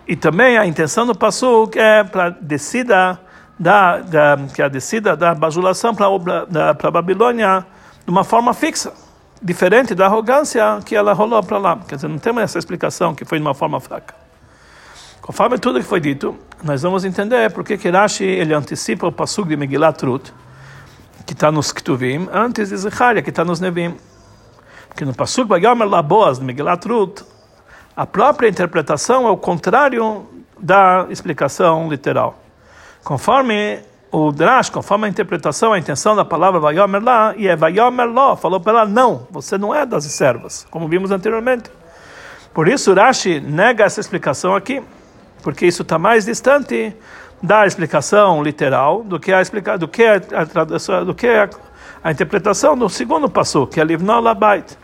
E 0.07 0.15
também 0.15 0.57
a 0.57 0.65
intenção 0.65 1.05
do 1.05 1.15
passo 1.15 1.69
é 1.75 2.03
para 2.03 2.29
descida 2.29 3.19
da, 3.57 3.99
da, 3.99 4.37
que 4.53 4.61
é 4.61 4.65
a 4.65 4.67
descida 4.67 5.15
da 5.15 5.33
bajulação 5.33 5.95
para 5.95 6.07
a 6.07 6.91
Babilônia 6.91 7.65
de 8.05 8.11
uma 8.11 8.23
forma 8.23 8.53
fixa, 8.53 8.93
diferente 9.41 9.95
da 9.95 10.05
arrogância 10.05 10.79
que 10.85 10.95
ela 10.95 11.13
rolou 11.13 11.41
para 11.41 11.57
lá. 11.57 11.79
Quer 11.87 11.95
dizer, 11.95 12.09
não 12.09 12.17
temos 12.17 12.43
essa 12.43 12.59
explicação 12.59 13.15
que 13.15 13.23
foi 13.23 13.37
de 13.37 13.45
uma 13.45 13.53
forma 13.53 13.79
fraca. 13.79 14.13
Conforme 15.21 15.57
tudo 15.57 15.79
que 15.79 15.85
foi 15.85 16.01
dito, 16.01 16.37
nós 16.61 16.81
vamos 16.81 17.05
entender 17.05 17.49
porque 17.53 17.77
que 17.77 17.89
Rashi 17.89 18.25
ele 18.25 18.53
antecipa 18.53 19.07
o 19.07 19.11
passug 19.11 19.47
de 19.47 19.55
Megilat 19.55 20.03
Ruth, 20.03 20.31
que 21.25 21.31
está 21.31 21.49
nos 21.49 21.71
Ktuvim, 21.71 22.27
antes 22.33 22.69
de 22.69 22.77
Zecharia, 22.77 23.21
que 23.21 23.29
está 23.29 23.45
nos 23.45 23.61
Nevim. 23.61 23.95
Porque 24.89 25.05
no 25.05 25.13
passug 25.13 25.47
Bayomer 25.47 25.87
Laboas 25.87 26.39
de 26.39 26.45
Megilat 26.45 26.85
Ruth, 26.85 27.21
a 27.95 28.05
própria 28.05 28.47
interpretação 28.47 29.27
é 29.27 29.31
o 29.31 29.37
contrário 29.37 30.25
da 30.59 31.07
explicação 31.09 31.89
literal. 31.89 32.39
Conforme 33.03 33.79
o 34.11 34.31
Drash, 34.31 34.69
conforme 34.69 35.07
a 35.07 35.09
interpretação, 35.09 35.73
a 35.73 35.79
intenção 35.79 36.15
da 36.15 36.23
palavra 36.23 36.59
Vayomer 36.59 37.03
lá, 37.03 37.33
e 37.35 37.47
é 37.47 37.55
Vayomer 37.55 38.07
Lo, 38.07 38.35
falou 38.35 38.59
para 38.59 38.79
ela, 38.79 38.85
não, 38.85 39.27
você 39.31 39.57
não 39.57 39.73
é 39.73 39.85
das 39.85 40.05
servas, 40.05 40.65
como 40.69 40.87
vimos 40.87 41.11
anteriormente. 41.11 41.69
Por 42.53 42.67
isso, 42.67 42.93
Rashi 42.93 43.39
nega 43.39 43.83
essa 43.83 43.99
explicação 43.99 44.55
aqui 44.55 44.81
porque 45.43 45.67
isso 45.67 45.81
está 45.81 45.99
mais 45.99 46.25
distante 46.25 46.95
da 47.41 47.67
explicação 47.67 48.41
literal 48.41 49.03
do 49.03 49.19
que 49.19 49.33
a 49.33 49.41
explica, 49.41 49.77
do 49.77 49.87
que 49.87 50.03
a, 50.03 50.15
a 50.15 51.03
do 51.03 51.13
que 51.13 51.27
a, 51.27 51.49
a, 52.01 52.11
interpretação 52.11 52.77
do 52.77 52.87
segundo 52.87 53.29
passo, 53.29 53.67
que 53.67 53.81
é 53.81 53.83
Livnol 53.83 54.21
Labait, 54.21 54.77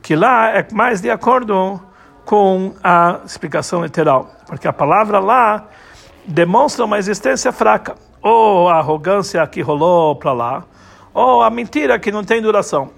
que 0.00 0.16
lá 0.16 0.48
é 0.48 0.66
mais 0.72 1.02
de 1.02 1.10
acordo 1.10 1.80
com 2.28 2.74
a 2.84 3.20
explicação 3.24 3.82
literal, 3.82 4.30
porque 4.46 4.68
a 4.68 4.72
palavra 4.72 5.18
lá 5.18 5.66
demonstra 6.26 6.84
uma 6.84 6.98
existência 6.98 7.50
fraca, 7.50 7.94
ou 8.20 8.68
a 8.68 8.76
arrogância 8.80 9.46
que 9.46 9.62
rolou 9.62 10.14
para 10.14 10.34
lá, 10.34 10.64
ou 11.14 11.40
a 11.40 11.48
mentira 11.48 11.98
que 11.98 12.12
não 12.12 12.22
tem 12.22 12.42
duração. 12.42 12.90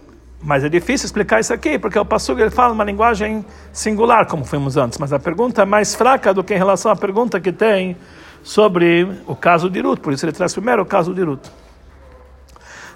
Mas 0.43 0.65
é 0.65 0.69
difícil 0.69 1.07
explicar 1.07 1.39
isso 1.39 1.55
aqui, 1.55 1.79
porque 1.79 1.97
o 1.97 2.05
Passuga 2.05 2.43
ele 2.43 2.51
fala 2.51 2.73
uma 2.73 2.83
linguagem 2.83 3.47
singular, 3.73 4.27
como 4.27 4.45
fomos 4.45 4.77
antes. 4.77 4.99
Mas 4.99 5.13
a 5.13 5.19
pergunta 5.21 5.63
é 5.63 5.65
mais 5.65 5.95
fraca 5.95 6.35
do 6.35 6.43
que 6.43 6.53
em 6.53 6.59
relação 6.59 6.91
à 6.91 6.97
pergunta 6.97 7.39
que 7.39 7.53
tem 7.53 7.97
sobre 8.43 9.07
o 9.29 9.37
caso 9.37 9.71
de 9.71 9.81
Ruth. 9.81 10.01
Por 10.01 10.13
isso 10.13 10.27
ele 10.27 10.33
traz 10.33 10.53
primeiro 10.53 10.83
o 10.83 10.87
caso 10.87 11.15
de 11.15 11.23
Ruth. 11.23 11.47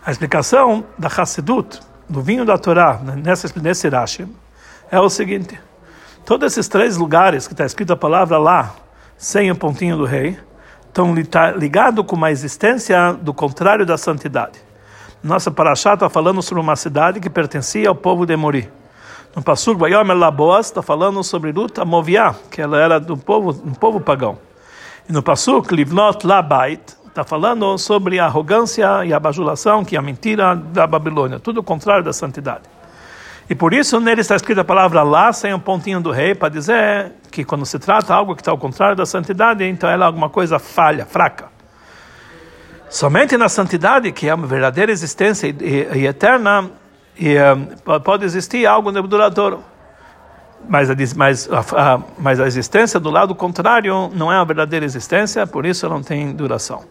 A 0.05 0.11
explicação 0.11 0.85
da 0.99 1.07
Hassidut, 1.07 1.79
do 2.09 2.21
vinho 2.21 2.45
da 2.45 2.59
Torá, 2.59 2.99
nessa, 3.23 3.49
nesse 3.61 3.89
Rashi, 3.89 4.27
é 4.91 4.99
o 4.99 5.09
seguinte. 5.09 5.57
Todos 6.25 6.53
esses 6.53 6.69
três 6.69 6.97
lugares 6.97 7.47
que 7.47 7.53
está 7.53 7.67
escrito 7.67 7.93
a 7.93 7.97
palavra 7.97 8.39
lá, 8.39 8.75
sem 9.15 9.51
o 9.51 9.55
pontinho 9.55 9.99
do 9.99 10.07
rei, 10.07 10.39
estão 10.87 11.15
ligados 11.59 12.07
com 12.07 12.17
uma 12.17 12.31
existência 12.31 13.13
do 13.13 13.35
contrário 13.35 13.85
da 13.85 13.99
santidade. 13.99 14.59
Nossa 15.23 15.51
paraxá 15.51 15.93
está 15.93 16.09
falando 16.09 16.41
sobre 16.41 16.63
uma 16.63 16.77
cidade 16.77 17.21
que 17.21 17.29
pertencia 17.29 17.91
ao 17.91 17.95
povo 17.95 18.25
de 18.25 18.35
Mori. 18.37 18.71
No 19.37 19.43
Passur 19.43 19.77
Bayomer 19.77 20.17
Laboas 20.17 20.67
está 20.67 20.81
falando 20.81 21.23
sobre 21.23 21.51
Ruth 21.51 21.79
Amoviá, 21.79 22.35
que 22.51 22.63
ela 22.63 22.81
era 22.81 22.99
do 22.99 23.19
povo, 23.19 23.51
um 23.51 23.75
povo 23.75 24.01
pagão. 24.01 24.39
E 25.07 25.13
no 25.13 25.23
Passur 25.23 25.63
Livnot 25.71 26.27
Labait 26.27 26.81
está 27.07 27.23
falando 27.23 27.77
sobre 27.77 28.19
a 28.19 28.25
arrogância 28.25 29.05
e 29.05 29.13
a 29.13 29.21
bajulação, 29.21 29.85
que 29.85 29.95
é 29.95 29.99
a 29.99 30.03
mentira 30.03 30.55
da 30.57 30.87
Babilônia, 30.87 31.39
tudo 31.39 31.61
o 31.61 31.63
contrário 31.63 32.03
da 32.03 32.15
santidade. 32.15 32.74
E 33.49 33.55
por 33.55 33.75
isso 33.75 34.01
nele 34.01 34.23
está 34.23 34.35
escrita 34.35 34.63
a 34.63 34.65
palavra 34.65 35.03
lá, 35.03 35.33
sem 35.33 35.53
um 35.53 35.61
pontinho 35.61 36.01
do 36.01 36.11
rei, 36.11 36.35
para 36.35 36.49
dizer 36.49 37.13
que 37.31 37.45
quando 37.45 37.67
se 37.67 37.79
trata 37.79 38.15
algo 38.15 38.35
que 38.35 38.41
está 38.41 38.51
ao 38.51 38.59
contrário 38.59 38.97
da 38.97 39.05
santidade, 39.05 39.65
então 39.65 39.89
ela 39.89 40.05
é 40.05 40.07
alguma 40.07 40.31
coisa 40.31 40.59
falha, 40.59 41.05
fraca. 41.05 41.53
Somente 42.89 43.37
na 43.37 43.49
santidade, 43.49 44.11
que 44.13 44.29
é 44.29 44.35
uma 44.35 44.47
verdadeira 44.47 44.91
existência 44.91 45.49
e, 45.49 45.89
e, 45.95 46.07
eterna, 46.07 46.71
e, 47.19 47.37
uh, 47.37 48.01
pode 48.01 48.25
existir 48.25 48.67
algo 48.67 48.91
duradouro. 49.03 49.63
Mas 50.67 50.89
a, 50.89 50.95
mas, 51.17 51.51
a, 51.51 52.01
mas 52.17 52.41
a 52.41 52.47
existência 52.47 52.99
do 52.99 53.11
lado 53.11 53.35
contrário 53.35 54.11
não 54.15 54.33
é 54.33 54.37
uma 54.37 54.45
verdadeira 54.45 54.87
existência, 54.87 55.47
por 55.47 55.67
isso 55.67 55.87
não 55.89 56.03
tem 56.03 56.33
duração. 56.33 56.85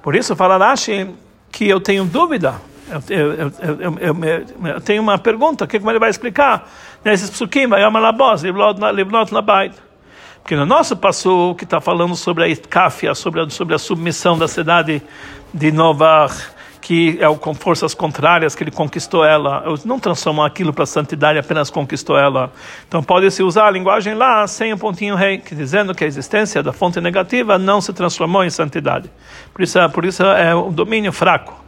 Por 0.00 0.14
isso 0.14 0.36
fala 0.36 0.56
Rashi 0.58 1.12
que 1.50 1.68
eu 1.68 1.80
tenho 1.80 2.04
dúvida, 2.04 2.54
eu, 2.90 3.32
eu, 3.32 3.52
eu, 4.00 4.68
eu 4.68 4.80
tenho 4.80 5.02
uma 5.02 5.18
pergunta, 5.18 5.66
que 5.66 5.78
como 5.78 5.90
ele 5.90 5.98
vai 5.98 6.10
explicar? 6.10 6.68
Nesses 7.04 7.30
psukim, 7.30 7.66
vai 7.66 7.82
amar 7.82 8.02
labos, 8.02 8.42
livnot 8.42 9.32
labait. 9.32 9.74
Porque 10.42 10.56
no 10.56 10.66
nosso 10.66 10.96
passo 10.96 11.54
que 11.56 11.64
está 11.64 11.80
falando 11.80 12.16
sobre 12.16 12.44
a 12.44 12.48
Itkafia, 12.48 13.14
sobre 13.14 13.40
a, 13.40 13.48
sobre 13.48 13.74
a 13.74 13.78
submissão 13.78 14.36
da 14.36 14.48
cidade 14.48 15.00
de 15.54 15.70
Nova 15.70 16.28
que 16.82 17.16
é 17.20 17.34
com 17.36 17.54
forças 17.54 17.94
contrárias 17.94 18.56
que 18.56 18.64
ele 18.64 18.70
conquistou 18.72 19.24
ela, 19.24 19.64
não 19.84 20.00
transformou 20.00 20.44
aquilo 20.44 20.72
para 20.72 20.84
santidade, 20.84 21.38
apenas 21.38 21.70
conquistou 21.70 22.18
ela. 22.18 22.52
Então 22.88 23.02
pode-se 23.02 23.40
usar 23.42 23.68
a 23.68 23.70
linguagem 23.70 24.14
lá 24.14 24.44
sem 24.48 24.72
o 24.72 24.74
um 24.74 24.78
pontinho 24.78 25.14
rei, 25.14 25.38
que 25.38 25.54
dizendo 25.54 25.94
que 25.94 26.02
a 26.02 26.06
existência 26.06 26.60
da 26.60 26.72
fonte 26.72 27.00
negativa 27.00 27.56
não 27.56 27.80
se 27.80 27.92
transformou 27.92 28.44
em 28.44 28.50
santidade. 28.50 29.08
Por 29.54 29.62
isso, 29.62 29.78
por 29.90 30.04
isso 30.04 30.24
é 30.24 30.52
o 30.54 30.72
domínio 30.72 31.12
fraco. 31.12 31.61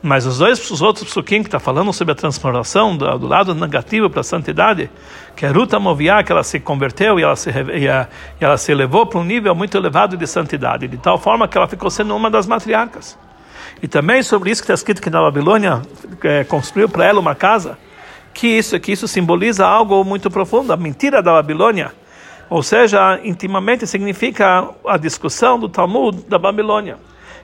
Mas 0.00 0.26
os 0.26 0.38
dois 0.38 0.70
os 0.70 0.80
outros 0.80 1.08
psukim 1.08 1.42
que 1.42 1.48
está 1.48 1.58
falando 1.58 1.92
sobre 1.92 2.12
a 2.12 2.14
transformação 2.14 2.96
do, 2.96 3.18
do 3.18 3.26
lado 3.26 3.54
negativo 3.54 4.08
para 4.08 4.20
a 4.20 4.24
santidade, 4.24 4.88
que 5.34 5.44
é 5.44 5.48
Ruta 5.48 5.78
Moviá, 5.80 6.22
que 6.22 6.30
ela 6.30 6.44
se 6.44 6.60
converteu 6.60 7.18
e 7.18 7.22
ela 7.24 7.34
se, 7.34 7.50
e, 7.50 7.88
a, 7.88 8.06
e 8.40 8.44
ela 8.44 8.56
se 8.56 8.70
elevou 8.70 9.06
para 9.06 9.18
um 9.18 9.24
nível 9.24 9.54
muito 9.56 9.76
elevado 9.76 10.16
de 10.16 10.26
santidade, 10.26 10.86
de 10.86 10.96
tal 10.98 11.18
forma 11.18 11.48
que 11.48 11.58
ela 11.58 11.66
ficou 11.66 11.90
sendo 11.90 12.14
uma 12.14 12.30
das 12.30 12.46
matriarcas. 12.46 13.18
E 13.82 13.88
também 13.88 14.22
sobre 14.22 14.50
isso 14.50 14.62
que 14.62 14.66
está 14.66 14.74
escrito 14.74 15.02
que 15.02 15.10
na 15.10 15.20
Babilônia 15.20 15.82
é, 16.22 16.44
construiu 16.44 16.88
para 16.88 17.04
ela 17.04 17.18
uma 17.18 17.34
casa, 17.34 17.76
que 18.32 18.46
isso, 18.46 18.78
que 18.78 18.92
isso 18.92 19.08
simboliza 19.08 19.66
algo 19.66 20.04
muito 20.04 20.30
profundo, 20.30 20.72
a 20.72 20.76
mentira 20.76 21.20
da 21.20 21.32
Babilônia. 21.32 21.92
Ou 22.48 22.62
seja, 22.62 23.18
intimamente 23.24 23.84
significa 23.84 24.68
a 24.86 24.96
discussão 24.96 25.58
do 25.58 25.68
Talmud 25.68 26.24
da 26.28 26.38
Babilônia 26.38 26.98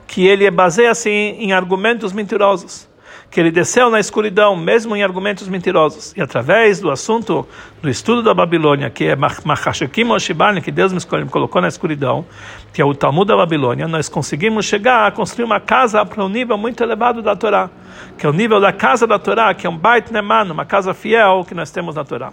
que 0.07 0.27
ele 0.27 0.51
baseia-se 0.51 1.09
em, 1.09 1.45
em 1.45 1.53
argumentos 1.53 2.13
mentirosos, 2.13 2.89
que 3.31 3.41
ele 3.41 3.51
desceu 3.51 3.91
na 3.91 3.99
escuridão, 3.99 4.55
mesmo 4.55 4.95
em 4.95 5.03
argumentos 5.03 5.49
mentirosos, 5.49 6.15
e 6.17 6.23
através 6.23 6.79
do 6.79 6.91
assunto 6.91 7.47
do 7.83 7.91
estudo 7.91 8.23
da 8.23 8.33
Babilônia, 8.33 8.91
que 8.91 9.07
é 9.07 9.17
Machashekim 9.17 10.09
Oshibani, 10.11 10.61
que 10.61 10.71
Deus 10.71 10.93
me 10.93 11.01
colocou 11.27 11.61
na 11.61 11.67
escuridão, 11.67 12.25
que 12.73 12.81
é 12.81 12.85
o 12.85 12.95
Talmud 12.95 13.27
da 13.27 13.37
Babilônia, 13.37 13.89
nós 13.89 14.09
conseguimos 14.09 14.67
chegar 14.67 15.09
a 15.09 15.11
construir 15.11 15.45
uma 15.45 15.59
casa 15.59 16.05
para 16.07 16.25
um 16.25 16.29
nível 16.29 16.57
muito 16.57 16.81
elevado 16.83 17.23
da 17.23 17.35
Torá, 17.35 17.71
que 18.17 18.25
é 18.25 18.29
o 18.29 18.33
nível 18.33 18.61
da 18.61 18.73
casa 18.73 19.07
da 19.07 19.19
Torá, 19.19 19.53
que 19.53 19.67
é 19.67 19.71
um 19.71 19.77
Beit 19.77 20.13
Neman, 20.13 20.53
uma 20.53 20.65
casa 20.65 20.95
fiel 20.95 21.45
que 21.45 21.55
nós 21.55 21.73
temos 21.73 21.97
na 21.97 22.05
Torá. 22.05 22.33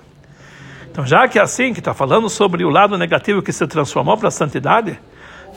Então, 0.92 1.06
já 1.06 1.28
que 1.28 1.40
é 1.40 1.42
assim, 1.42 1.74
que 1.74 1.80
está 1.80 1.94
falando 1.94 2.30
sobre 2.30 2.66
o 2.66 2.70
lado 2.70 2.98
negativo 2.98 3.42
que 3.42 3.54
se 3.54 3.66
transformou 3.66 4.18
para 4.18 4.28
a 4.28 4.32
santidade, 4.32 5.00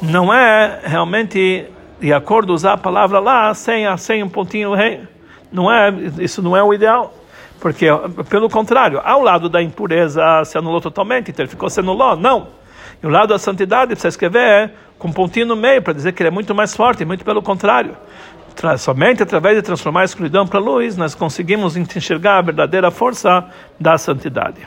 não 0.00 0.32
é 0.32 0.80
realmente 0.84 1.66
de 2.00 2.12
acordo 2.12 2.52
usar 2.52 2.74
a 2.74 2.78
palavra 2.78 3.18
lá 3.18 3.52
sem, 3.54 3.84
sem 3.96 4.22
um 4.22 4.28
pontinho 4.28 4.74
rei. 4.74 5.00
Não 5.50 5.72
é, 5.72 5.90
isso 6.18 6.42
não 6.42 6.56
é 6.56 6.62
o 6.62 6.74
ideal. 6.74 7.14
Porque, 7.60 7.86
pelo 8.28 8.50
contrário, 8.50 9.00
ao 9.02 9.22
lado 9.22 9.48
da 9.48 9.62
impureza 9.62 10.44
se 10.44 10.58
anulou 10.58 10.80
totalmente, 10.80 11.30
então 11.30 11.44
ele 11.44 11.50
ficou 11.50 11.70
se 11.70 11.80
anulou. 11.80 12.16
Não. 12.16 12.48
E 13.02 13.06
o 13.06 13.10
lado 13.10 13.28
da 13.28 13.38
santidade 13.38 13.88
precisa 13.88 14.08
escrever 14.08 14.72
com 14.98 15.08
um 15.08 15.12
pontinho 15.12 15.46
no 15.46 15.56
meio 15.56 15.80
para 15.80 15.92
dizer 15.92 16.12
que 16.12 16.22
ele 16.22 16.28
é 16.28 16.30
muito 16.30 16.54
mais 16.54 16.74
forte, 16.74 17.04
muito 17.04 17.24
pelo 17.24 17.42
contrário. 17.42 17.96
Somente 18.78 19.22
através 19.22 19.56
de 19.56 19.62
transformar 19.62 20.02
a 20.02 20.04
escuridão 20.04 20.46
para 20.46 20.58
a 20.58 20.62
luz, 20.62 20.96
nós 20.96 21.14
conseguimos 21.14 21.76
enxergar 21.76 22.38
a 22.38 22.42
verdadeira 22.42 22.90
força 22.90 23.44
da 23.78 23.98
santidade. 23.98 24.66